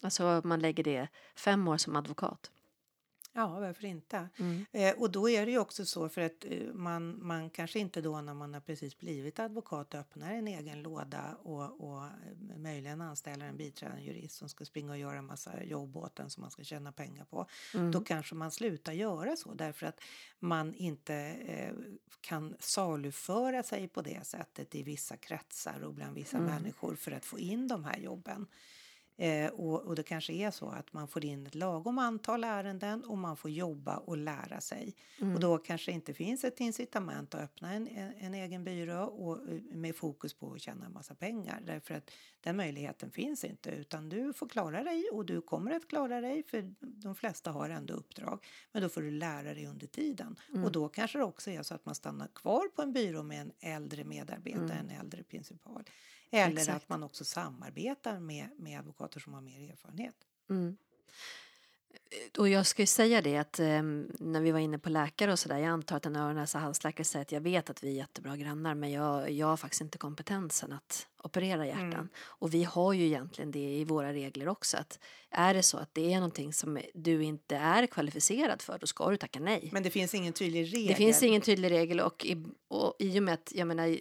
Alltså 0.03 0.41
man 0.45 0.61
lägger 0.61 0.85
det 0.85 1.09
fem 1.37 1.69
år 1.69 1.77
som 1.77 1.97
advokat. 1.97 2.51
Ja, 3.39 3.61
varför 3.61 3.85
inte? 3.85 4.29
Eh, 4.73 4.95
och 4.99 5.11
då 5.11 5.29
är 5.29 5.47
det 5.47 5.53
ju 5.53 5.59
också 5.59 5.87
så 5.87 6.09
för 6.09 6.21
att 6.21 6.45
eh, 6.45 6.73
man, 6.75 7.27
man 7.27 7.51
kanske 7.51 7.79
inte 7.79 8.01
då 8.01 8.21
när 8.21 8.35
man 8.35 8.55
har 8.55 8.61
precis 8.61 8.99
blivit 8.99 9.39
advokat 9.39 9.95
öppnar 9.95 10.33
en 10.33 10.49
egen 10.49 10.83
låda 10.83 11.37
och, 11.43 11.81
och 11.81 12.05
eh, 12.05 12.57
möjligen 12.57 13.01
anställer 13.01 13.47
en 13.47 13.57
biträdande 13.57 14.03
jurist 14.03 14.37
som 14.37 14.49
ska 14.49 14.65
springa 14.65 14.93
och 14.93 14.99
göra 14.99 15.19
en 15.19 15.27
massa 15.27 15.65
jobb 15.65 15.97
åt 15.97 16.19
en 16.19 16.31
som 16.31 16.41
man 16.41 16.51
ska 16.51 16.65
tjäna 16.65 16.93
pengar 16.93 17.25
på. 17.25 17.47
Då 17.93 18.01
kanske 18.01 18.35
man 18.35 18.51
slutar 18.51 18.93
göra 18.93 19.37
så 19.37 19.55
därför 19.55 19.87
att 19.87 20.01
man 20.39 20.75
inte 20.75 21.15
eh, 21.47 21.75
kan 22.21 22.57
saluföra 22.61 23.63
sig 23.63 23.89
på 23.89 24.03
det 24.03 24.27
sättet 24.27 24.75
i 24.75 24.83
vissa 24.83 25.17
kretsar 25.17 25.81
och 25.85 25.95
bland 25.95 26.15
vissa 26.15 26.41
människor 26.41 26.95
för 26.95 27.13
att 27.13 27.25
få 27.25 27.39
in 27.39 27.69
de 27.69 27.85
här 27.85 27.99
jobben. 27.99 28.47
Eh, 29.21 29.51
och, 29.51 29.83
och 29.83 29.95
det 29.95 30.03
kanske 30.03 30.33
är 30.33 30.51
så 30.51 30.69
att 30.69 30.93
man 30.93 31.09
får 31.09 31.25
in 31.25 31.47
ett 31.47 31.55
lagom 31.55 31.99
antal 31.99 32.45
ärenden 32.45 33.05
och 33.05 33.19
man 33.19 33.37
får 33.37 33.51
jobba 33.51 33.97
och 33.97 34.17
lära 34.17 34.61
sig. 34.61 34.95
Och 35.35 35.41
då 35.41 35.59
kanske 35.59 35.93
inte 35.93 36.15
finns 36.15 36.45
ett 36.45 36.61
incitament 36.61 37.35
att 37.35 37.41
öppna 37.41 37.73
en, 37.73 37.89
en, 37.89 38.13
en 38.19 38.35
egen 38.35 38.65
byrå 38.65 39.05
och, 39.05 39.49
eh, 39.49 39.61
med 39.73 39.97
fokus 39.97 40.35
på 40.35 40.53
att 40.53 40.61
tjäna 40.61 40.87
en 40.87 40.93
massa 40.93 41.15
pengar. 41.15 41.63
Därför 41.67 41.95
att 41.95 42.11
den 42.41 42.57
möjligheten 42.57 43.11
finns 43.11 43.45
inte 43.45 43.71
utan 43.71 44.09
du 44.09 44.33
får 44.33 44.49
klara 44.49 44.85
dig 44.85 45.09
och 45.13 45.25
du 45.25 45.41
kommer 45.41 45.71
att 45.71 45.89
klara 45.89 46.21
dig 46.21 46.43
för 46.43 46.75
de 46.81 47.15
flesta 47.15 47.51
har 47.51 47.71
ändå 47.71 47.95
uppdrag. 47.95 48.47
Men 48.73 48.83
då 48.83 48.89
får 48.89 49.03
du 49.03 49.11
lära 49.11 49.55
dig 49.55 49.67
under 49.67 49.87
tiden. 49.87 50.37
Och 50.65 50.73
då 50.73 50.89
kanske 50.89 51.19
det 51.19 51.25
också 51.25 51.51
är 51.51 51.63
så 51.63 51.75
att 51.75 51.87
man 51.87 51.95
stannar 51.95 52.29
kvar 52.35 52.69
på 52.69 52.83
en 52.83 52.93
byrå 52.93 53.23
med 53.23 53.41
en 53.41 53.53
äldre 53.61 54.05
medarbetare, 54.05 54.79
en 54.79 54.91
äldre 54.91 55.23
principal. 55.23 55.85
Eller 56.31 56.61
Exakt. 56.61 56.77
att 56.77 56.89
man 56.89 57.03
också 57.03 57.25
samarbetar 57.25 58.19
med, 58.19 58.49
med 58.59 58.79
advokater 58.79 59.21
som 59.21 59.35
har 59.35 59.41
mer 59.41 59.73
erfarenhet. 59.73 60.15
Och 62.39 62.49
jag 62.49 62.67
ska 62.67 62.83
ju 62.83 62.87
säga 62.87 63.23
det 63.23 63.37
att 63.37 63.59
ehm, 63.59 64.13
när 64.19 64.41
vi 64.41 64.51
var 64.51 64.59
inne 64.59 64.79
på 64.79 64.91
läkare 64.91 65.33
och 65.33 65.39
sådär, 65.39 65.59
jag 65.59 65.69
antar 65.69 65.97
att 65.97 66.07
en 66.07 66.17
öron 66.17 66.37
näsa 66.37 66.59
halsläkare 66.59 67.05
säger 67.05 67.23
att 67.23 67.33
jag 67.33 67.41
vet 67.41 67.71
att 67.71 67.83
vi 67.83 67.89
är 67.89 67.93
jättebra 67.93 68.37
grannar 68.37 68.75
men 68.75 68.91
jag, 68.91 69.31
jag 69.31 69.47
har 69.47 69.57
faktiskt 69.57 69.81
inte 69.81 69.99
kompetensen 69.99 70.73
att 70.73 71.07
operera 71.23 71.67
hjärtan. 71.67 72.09
Och 72.19 72.55
vi 72.55 72.65
har 72.65 72.93
ju 72.93 73.07
egentligen 73.07 73.51
det 73.51 73.79
i 73.79 73.85
våra 73.85 74.13
regler 74.13 74.49
också 74.49 74.77
att 74.77 74.99
är 75.31 75.55
det 75.55 75.63
så 75.63 75.79
att 75.79 75.95
det 75.95 76.13
är 76.13 76.17
någonting 76.17 76.53
som 76.53 76.81
du 76.95 77.25
inte 77.25 77.57
är 77.57 77.87
kvalificerad 77.87 78.63
för 78.63 78.79
då 78.79 78.87
ska 78.87 79.11
du 79.11 79.17
tacka 79.17 79.41
nej. 79.41 79.69
Men 79.73 79.83
det 79.83 79.91
finns 79.91 80.15
ingen 80.15 80.33
tydlig 80.33 80.75
regel. 80.75 80.89
Det 80.89 80.95
finns 80.95 81.23
ingen 81.23 81.41
tydlig 81.41 81.71
regel 81.71 82.01
och 82.01 82.25
i, 82.25 82.45
och 82.69 82.97
i 82.99 83.19
och 83.19 83.23
med 83.23 83.35
att 83.35 83.53
jag 83.55 83.67
menar 83.67 83.99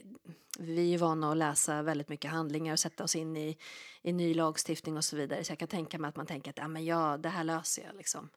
vi 0.60 0.94
är 0.94 0.98
vana 0.98 1.32
att 1.32 1.38
läsa 1.38 1.82
väldigt 1.82 2.10
mycket 2.10 2.32
handlingar 2.32 2.74
och 2.74 2.80
sätta 2.80 3.04
oss 3.04 3.16
in 3.16 3.38
i, 3.38 3.58
i 4.02 4.14
ny 4.14 4.34
lagstiftning 4.34 4.98
och 4.98 5.06
så 5.06 5.16
vidare. 5.16 5.44
Så 5.44 5.52
jag 5.52 5.60
kan 5.60 5.68
tänka 5.68 6.00
mig 6.00 6.10
att 6.10 6.16
man 6.16 6.26
tänker 6.26 6.52
att 6.52 6.58
ja, 6.58 6.68
men 6.68 6.86
ja, 6.86 7.18
det 7.18 7.30
här 7.30 7.44
löser 7.44 7.84
jag 7.84 7.96
liksom. 7.96 8.30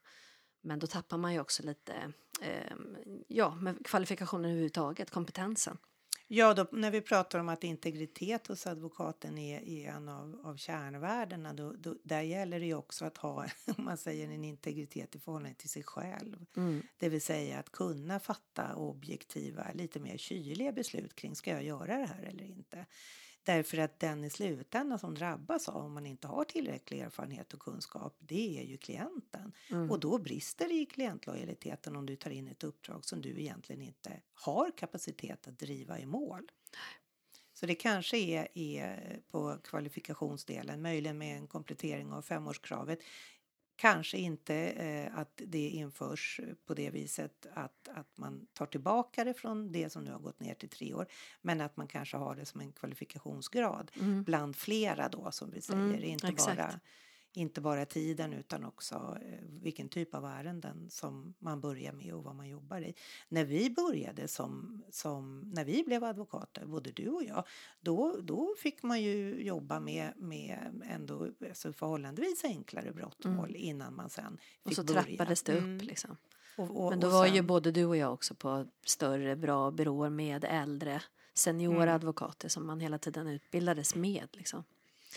Men 0.62 0.78
då 0.78 0.86
tappar 0.86 1.16
man 1.16 1.32
ju 1.32 1.40
också 1.40 1.62
lite 1.62 2.12
eh, 2.40 2.72
ja, 3.28 3.54
med 3.54 3.86
kvalifikationer 3.86 4.48
överhuvudtaget, 4.48 5.10
kompetensen. 5.10 5.78
Ja, 6.32 6.54
då, 6.54 6.66
när 6.72 6.90
vi 6.90 7.00
pratar 7.00 7.38
om 7.38 7.48
att 7.48 7.64
integritet 7.64 8.46
hos 8.46 8.66
advokaten 8.66 9.38
är, 9.38 9.68
är 9.68 9.88
en 9.88 10.08
av, 10.08 10.40
av 10.44 10.56
kärnvärdena, 10.56 11.52
då, 11.52 11.72
då, 11.72 11.96
där 12.02 12.20
gäller 12.20 12.60
det 12.60 12.66
ju 12.66 12.74
också 12.74 13.04
att 13.04 13.16
ha, 13.16 13.46
om 13.76 13.84
man 13.84 13.96
säger 13.96 14.24
en 14.30 14.44
integritet 14.44 15.14
i 15.14 15.18
förhållande 15.18 15.54
till 15.54 15.68
sig 15.68 15.82
själv. 15.82 16.46
Det 16.98 17.08
vill 17.08 17.22
säga 17.22 17.58
att 17.58 17.72
kunna 17.72 18.20
fatta 18.20 18.74
objektiva, 18.74 19.66
lite 19.74 20.00
mer 20.00 20.16
kyliga 20.16 20.72
beslut 20.72 21.14
kring 21.14 21.36
ska 21.36 21.50
jag 21.50 21.64
göra 21.64 21.96
det 21.96 22.06
här 22.06 22.22
eller 22.22 22.44
inte. 22.44 22.86
Därför 23.50 23.78
att 23.78 24.00
den 24.00 24.24
i 24.24 24.30
slutändan 24.30 24.98
som 24.98 25.14
drabbas 25.14 25.68
av 25.68 25.84
om 25.84 25.94
man 25.94 26.06
inte 26.06 26.26
har 26.26 26.44
tillräcklig 26.44 27.00
erfarenhet 27.00 27.54
och 27.54 27.60
kunskap, 27.60 28.16
det 28.18 28.58
är 28.58 28.64
ju 28.64 28.76
klienten. 28.76 29.52
Och 29.90 30.00
då 30.00 30.18
brister 30.18 30.68
det 30.68 30.74
i 30.74 30.86
klientlojaliteten 30.86 31.96
om 31.96 32.06
du 32.06 32.16
tar 32.16 32.30
in 32.30 32.48
ett 32.48 32.64
uppdrag 32.64 33.04
som 33.04 33.20
du 33.20 33.40
egentligen 33.40 33.82
inte 33.82 34.20
har 34.34 34.70
kapacitet 34.76 35.48
att 35.48 35.58
driva 35.58 35.98
i 35.98 36.06
mål. 36.06 36.42
Så 37.52 37.66
det 37.66 37.74
kanske 37.74 38.18
är, 38.18 38.48
är 38.54 39.20
på 39.30 39.58
kvalifikationsdelen, 39.64 40.82
möjligen 40.82 41.18
med 41.18 41.36
en 41.36 41.46
komplettering 41.46 42.12
av 42.12 42.22
femårskravet. 42.22 42.98
Kanske 43.80 44.18
inte 44.18 44.54
eh, 44.54 45.18
att 45.18 45.40
det 45.46 45.68
införs 45.68 46.40
på 46.66 46.74
det 46.74 46.90
viset 46.90 47.46
att, 47.54 47.88
att 47.94 48.18
man 48.18 48.46
tar 48.52 48.66
tillbaka 48.66 49.24
det 49.24 49.34
från 49.34 49.72
det 49.72 49.90
som 49.90 50.04
nu 50.04 50.12
har 50.12 50.18
gått 50.18 50.40
ner 50.40 50.54
till 50.54 50.68
tre 50.68 50.94
år. 50.94 51.06
Men 51.42 51.60
att 51.60 51.76
man 51.76 51.86
kanske 51.86 52.16
har 52.16 52.34
det 52.34 52.46
som 52.46 52.60
en 52.60 52.72
kvalifikationsgrad 52.72 53.90
bland 54.24 54.56
flera 54.56 55.08
då 55.08 55.30
som 55.30 55.50
vi 55.50 55.60
säger. 55.60 56.04
inte, 56.04 56.28
exakt. 56.28 56.56
bara, 56.56 56.80
inte 57.32 57.60
bara 57.60 57.86
tiden 57.86 58.32
utan 58.32 58.64
också 58.64 59.18
eh, 59.22 59.38
vilken 59.62 59.88
typ 59.88 60.14
av 60.14 60.24
ärenden 60.24 60.90
som 60.90 61.34
man 61.38 61.60
börjar 61.60 61.92
med 61.92 62.14
och 62.14 62.24
vad 62.24 62.34
man 62.36 62.48
jobbar 62.48 62.80
i. 62.80 62.94
När 63.28 63.44
vi 63.44 63.70
började 63.70 64.28
som, 64.28 64.82
som 64.90 65.40
när 65.40 65.64
vi 65.64 65.82
blev 65.86 66.04
advokater, 66.04 66.66
både 66.66 66.90
du 66.92 67.08
och 67.08 67.24
jag, 67.24 67.44
då, 67.80 68.16
då 68.22 68.54
fick 68.58 68.82
man 68.82 69.02
ju 69.02 69.42
jobba 69.42 69.80
med, 69.80 70.12
med 70.16 70.82
ändå 70.90 71.30
alltså 71.48 71.72
förhållandevis 71.72 72.44
enklare 72.44 72.92
brottmål 72.92 73.56
innan 73.56 73.94
man 73.94 74.10
sen 74.10 74.38
fick 74.38 74.66
Och 74.66 74.74
så 74.74 74.84
börja. 74.84 75.02
trappades 75.02 75.42
det 75.42 75.52
upp 75.52 75.64
Mm. 75.64 75.78
liksom. 75.86 76.16
Och, 76.56 76.84
och, 76.84 76.90
Men 76.90 77.00
då 77.00 77.06
och 77.06 77.12
var 77.12 77.26
ju 77.26 77.32
sen- 77.36 77.46
både 77.46 77.72
du 77.72 77.84
och 77.84 77.96
jag 77.96 78.12
också 78.12 78.34
på 78.34 78.66
större 78.86 79.36
bra 79.36 79.70
byråer 79.70 80.10
med 80.10 80.44
äldre 80.44 81.02
seniora 81.34 81.82
Mm. 81.82 81.94
advokater 81.94 82.48
som 82.48 82.66
man 82.66 82.80
hela 82.80 82.98
tiden 82.98 83.26
utbildades 83.26 83.94
med. 83.94 84.28
Liksom. 84.32 84.64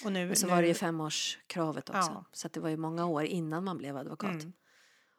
Och 0.06 0.12
nu, 0.12 0.32
Och 0.32 0.38
så 0.38 0.46
nu, 0.46 0.52
var 0.54 0.62
det 0.62 0.68
ju 0.68 0.74
femårskravet 0.74 1.90
också. 1.90 2.12
Ja. 2.12 2.26
Så 2.32 2.48
det 2.48 2.60
var 2.60 2.70
ju 2.70 2.78
många 2.78 3.06
år 3.06 3.24
innan 3.24 3.64
man 3.64 3.78
blev 3.78 3.98
advokat. 3.98 4.32
Mm. 4.42 4.54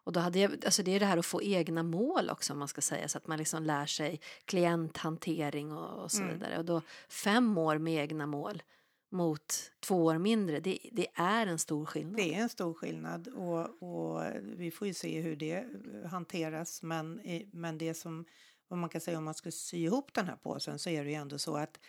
Och 0.05 0.13
då 0.13 0.21
hade 0.21 0.39
jag, 0.39 0.65
alltså 0.65 0.83
det 0.83 0.91
är 0.91 1.01
det 1.01 1.07
här 1.07 1.19
att 1.19 1.27
få 1.27 1.43
egna 1.43 1.83
mål 1.83 2.31
också 2.31 2.53
om 2.53 2.59
man 2.59 2.69
ska 2.69 2.81
säga 2.81 3.09
så 3.09 3.19
att 3.19 3.27
man 3.27 3.39
liksom 3.39 3.63
lär 3.63 3.87
sig 3.87 4.21
klienthantering 4.45 5.73
och, 5.73 6.03
och 6.03 6.13
så 6.13 6.23
Mm. 6.23 6.35
vidare. 6.35 6.59
Och 6.59 6.65
då 6.65 6.83
fem 7.09 7.59
år 7.59 7.79
med 7.79 7.95
egna 8.03 8.27
mål 8.27 8.63
mot 9.11 9.55
två 9.81 10.05
år 10.05 10.19
mindre, 10.19 10.61
det, 10.61 10.79
det 10.93 11.07
är 11.15 11.47
en 11.47 11.59
stor 11.59 11.87
skillnad. 11.87 12.17
Det 12.17 12.35
är 12.35 12.39
en 12.43 12.49
stor 12.49 12.75
skillnad 12.75 13.29
och, 13.29 13.83
och 13.83 14.23
vi 14.43 14.71
får 14.71 14.87
ju 14.87 14.95
se 14.95 15.21
hur 15.21 15.37
det 15.37 15.65
hanteras. 16.11 16.83
Men, 16.83 17.21
men 17.53 17.79
det 17.79 17.95
som 17.95 18.25
vad 18.69 18.79
man 18.79 18.91
kan 18.91 19.01
säga 19.01 19.19
om 19.19 19.25
man 19.25 19.35
ska 19.35 19.51
sy 19.51 19.77
ihop 19.79 20.15
den 20.15 20.27
här 20.27 20.37
påsen 20.37 20.79
så 20.79 20.91
är 20.91 21.05
det 21.05 21.11
ju 21.11 21.17
ändå 21.17 21.39
så 21.39 21.57
att 21.57 21.81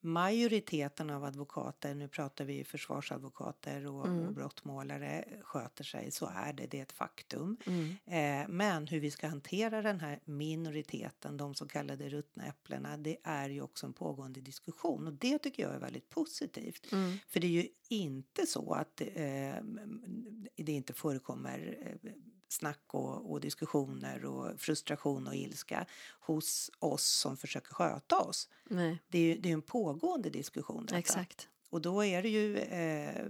majoriteten 0.00 1.10
av 1.10 1.24
advokater, 1.24 1.94
nu 1.94 2.08
pratar 2.08 2.44
vi 2.44 2.64
försvarsadvokater 2.64 3.86
och, 3.86 4.06
och 4.26 4.34
brottmålare, 4.34 5.24
sköter 5.42 5.84
sig. 5.84 6.10
Så 6.10 6.30
är 6.34 6.52
det, 6.52 6.66
det 6.66 6.78
är 6.78 6.82
ett 6.82 6.92
faktum. 6.92 7.56
Eh, 8.04 8.48
men 8.48 8.86
hur 8.86 9.00
vi 9.00 9.10
ska 9.10 9.26
hantera 9.28 9.82
den 9.82 10.00
här 10.00 10.20
minoriteten, 10.24 11.36
de 11.36 11.54
så 11.54 11.68
kallade 11.68 12.08
ruttna 12.08 12.46
äpplena, 12.46 12.96
det 12.96 13.16
är 13.24 13.48
ju 13.48 13.60
också 13.60 13.86
en 13.86 13.92
pågående 13.92 14.40
diskussion 14.40 15.06
och 15.06 15.12
det 15.12 15.38
tycker 15.38 15.62
jag 15.62 15.74
är 15.74 15.80
väldigt 15.80 16.08
positivt. 16.08 16.86
För 17.28 17.40
det 17.40 17.46
är 17.46 17.50
ju 17.50 17.68
inte 17.88 18.46
så 18.46 18.72
att 18.72 19.00
eh, 19.00 19.54
det 20.56 20.72
inte 20.72 20.92
förekommer 20.92 21.78
eh, 22.02 22.10
snack 22.52 22.80
och, 22.86 23.32
och 23.32 23.40
diskussioner 23.40 24.24
och 24.24 24.60
frustration 24.60 25.26
och 25.26 25.34
ilska 25.34 25.86
hos 26.20 26.70
oss 26.78 27.04
som 27.04 27.36
försöker 27.36 27.74
sköta 27.74 28.18
oss. 28.18 28.48
Nej, 28.64 29.02
Det 29.08 29.18
är 29.18 29.22
ju 29.22 29.40
det 29.40 29.48
är 29.48 29.52
en 29.52 29.62
pågående 29.62 30.30
diskussion. 30.30 30.82
Detta. 30.86 30.98
exakt. 30.98 31.48
Och 31.70 31.80
då 31.82 32.04
är 32.04 32.22
det 32.22 32.28
ju 32.28 32.58
eh, 32.58 33.26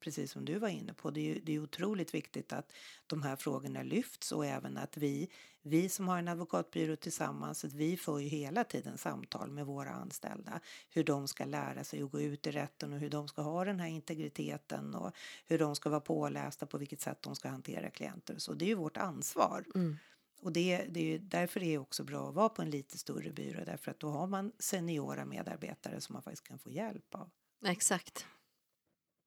precis 0.00 0.32
som 0.32 0.44
du 0.44 0.58
var 0.58 0.68
inne 0.68 0.94
på, 0.94 1.10
det 1.10 1.30
är, 1.30 1.40
det 1.42 1.54
är 1.54 1.58
otroligt 1.58 2.14
viktigt 2.14 2.52
att 2.52 2.72
de 3.06 3.22
här 3.22 3.36
frågorna 3.36 3.82
lyfts 3.82 4.32
och 4.32 4.46
även 4.46 4.76
att 4.76 4.96
vi, 4.96 5.30
vi 5.62 5.88
som 5.88 6.08
har 6.08 6.18
en 6.18 6.28
advokatbyrå 6.28 6.96
tillsammans, 6.96 7.64
att 7.64 7.72
vi 7.72 7.96
får 7.96 8.22
ju 8.22 8.28
hela 8.28 8.64
tiden 8.64 8.98
samtal 8.98 9.50
med 9.50 9.66
våra 9.66 9.90
anställda, 9.90 10.60
hur 10.90 11.04
de 11.04 11.28
ska 11.28 11.44
lära 11.44 11.84
sig 11.84 12.02
att 12.02 12.10
gå 12.10 12.20
ut 12.20 12.46
i 12.46 12.50
rätten 12.50 12.92
och 12.92 12.98
hur 12.98 13.10
de 13.10 13.28
ska 13.28 13.42
ha 13.42 13.64
den 13.64 13.80
här 13.80 13.88
integriteten 13.88 14.94
och 14.94 15.16
hur 15.46 15.58
de 15.58 15.76
ska 15.76 15.90
vara 15.90 16.00
pålästa 16.00 16.66
på 16.66 16.78
vilket 16.78 17.00
sätt 17.00 17.22
de 17.22 17.36
ska 17.36 17.48
hantera 17.48 17.90
klienter 17.90 18.38
så. 18.38 18.54
Det 18.54 18.64
är 18.64 18.68
ju 18.68 18.74
vårt 18.74 18.96
ansvar. 18.96 19.64
Mm. 19.74 19.96
Och 20.40 20.52
det, 20.52 20.86
det 20.88 21.00
är 21.00 21.04
ju, 21.04 21.18
därför 21.18 21.62
är 21.62 21.70
det 21.70 21.78
också 21.78 22.04
bra 22.04 22.28
att 22.28 22.34
vara 22.34 22.48
på 22.48 22.62
en 22.62 22.70
lite 22.70 22.98
större 22.98 23.32
byrå 23.32 23.64
därför 23.64 23.90
att 23.90 24.00
då 24.00 24.10
har 24.10 24.26
man 24.26 24.52
seniora 24.58 25.24
medarbetare 25.24 26.00
som 26.00 26.12
man 26.12 26.22
faktiskt 26.22 26.48
kan 26.48 26.58
få 26.58 26.70
hjälp 26.70 27.14
av. 27.14 27.30
Exakt. 27.64 28.26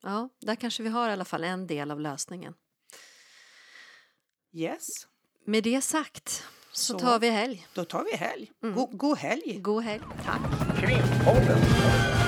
Ja, 0.03 0.29
där 0.41 0.55
kanske 0.55 0.83
vi 0.83 0.89
har 0.89 1.09
i 1.09 1.11
alla 1.11 1.25
fall 1.25 1.43
en 1.43 1.67
del 1.67 1.91
av 1.91 1.99
lösningen. 1.99 2.53
Yes, 4.53 4.87
Med 5.45 5.63
det 5.63 5.81
sagt 5.81 6.29
så, 6.71 6.93
Så. 6.93 6.99
tar 6.99 7.19
vi 7.19 7.29
helg. 7.29 7.67
då 7.73 7.85
tar 7.85 8.03
vi 8.03 8.15
helg. 8.17 8.51
Mm. 8.63 8.75
God, 8.75 8.97
god 8.97 9.17
helg! 9.17 9.59
God 9.61 9.83
helg. 9.83 10.01
Tack. 10.25 10.41
Krimpodden. 10.79 12.20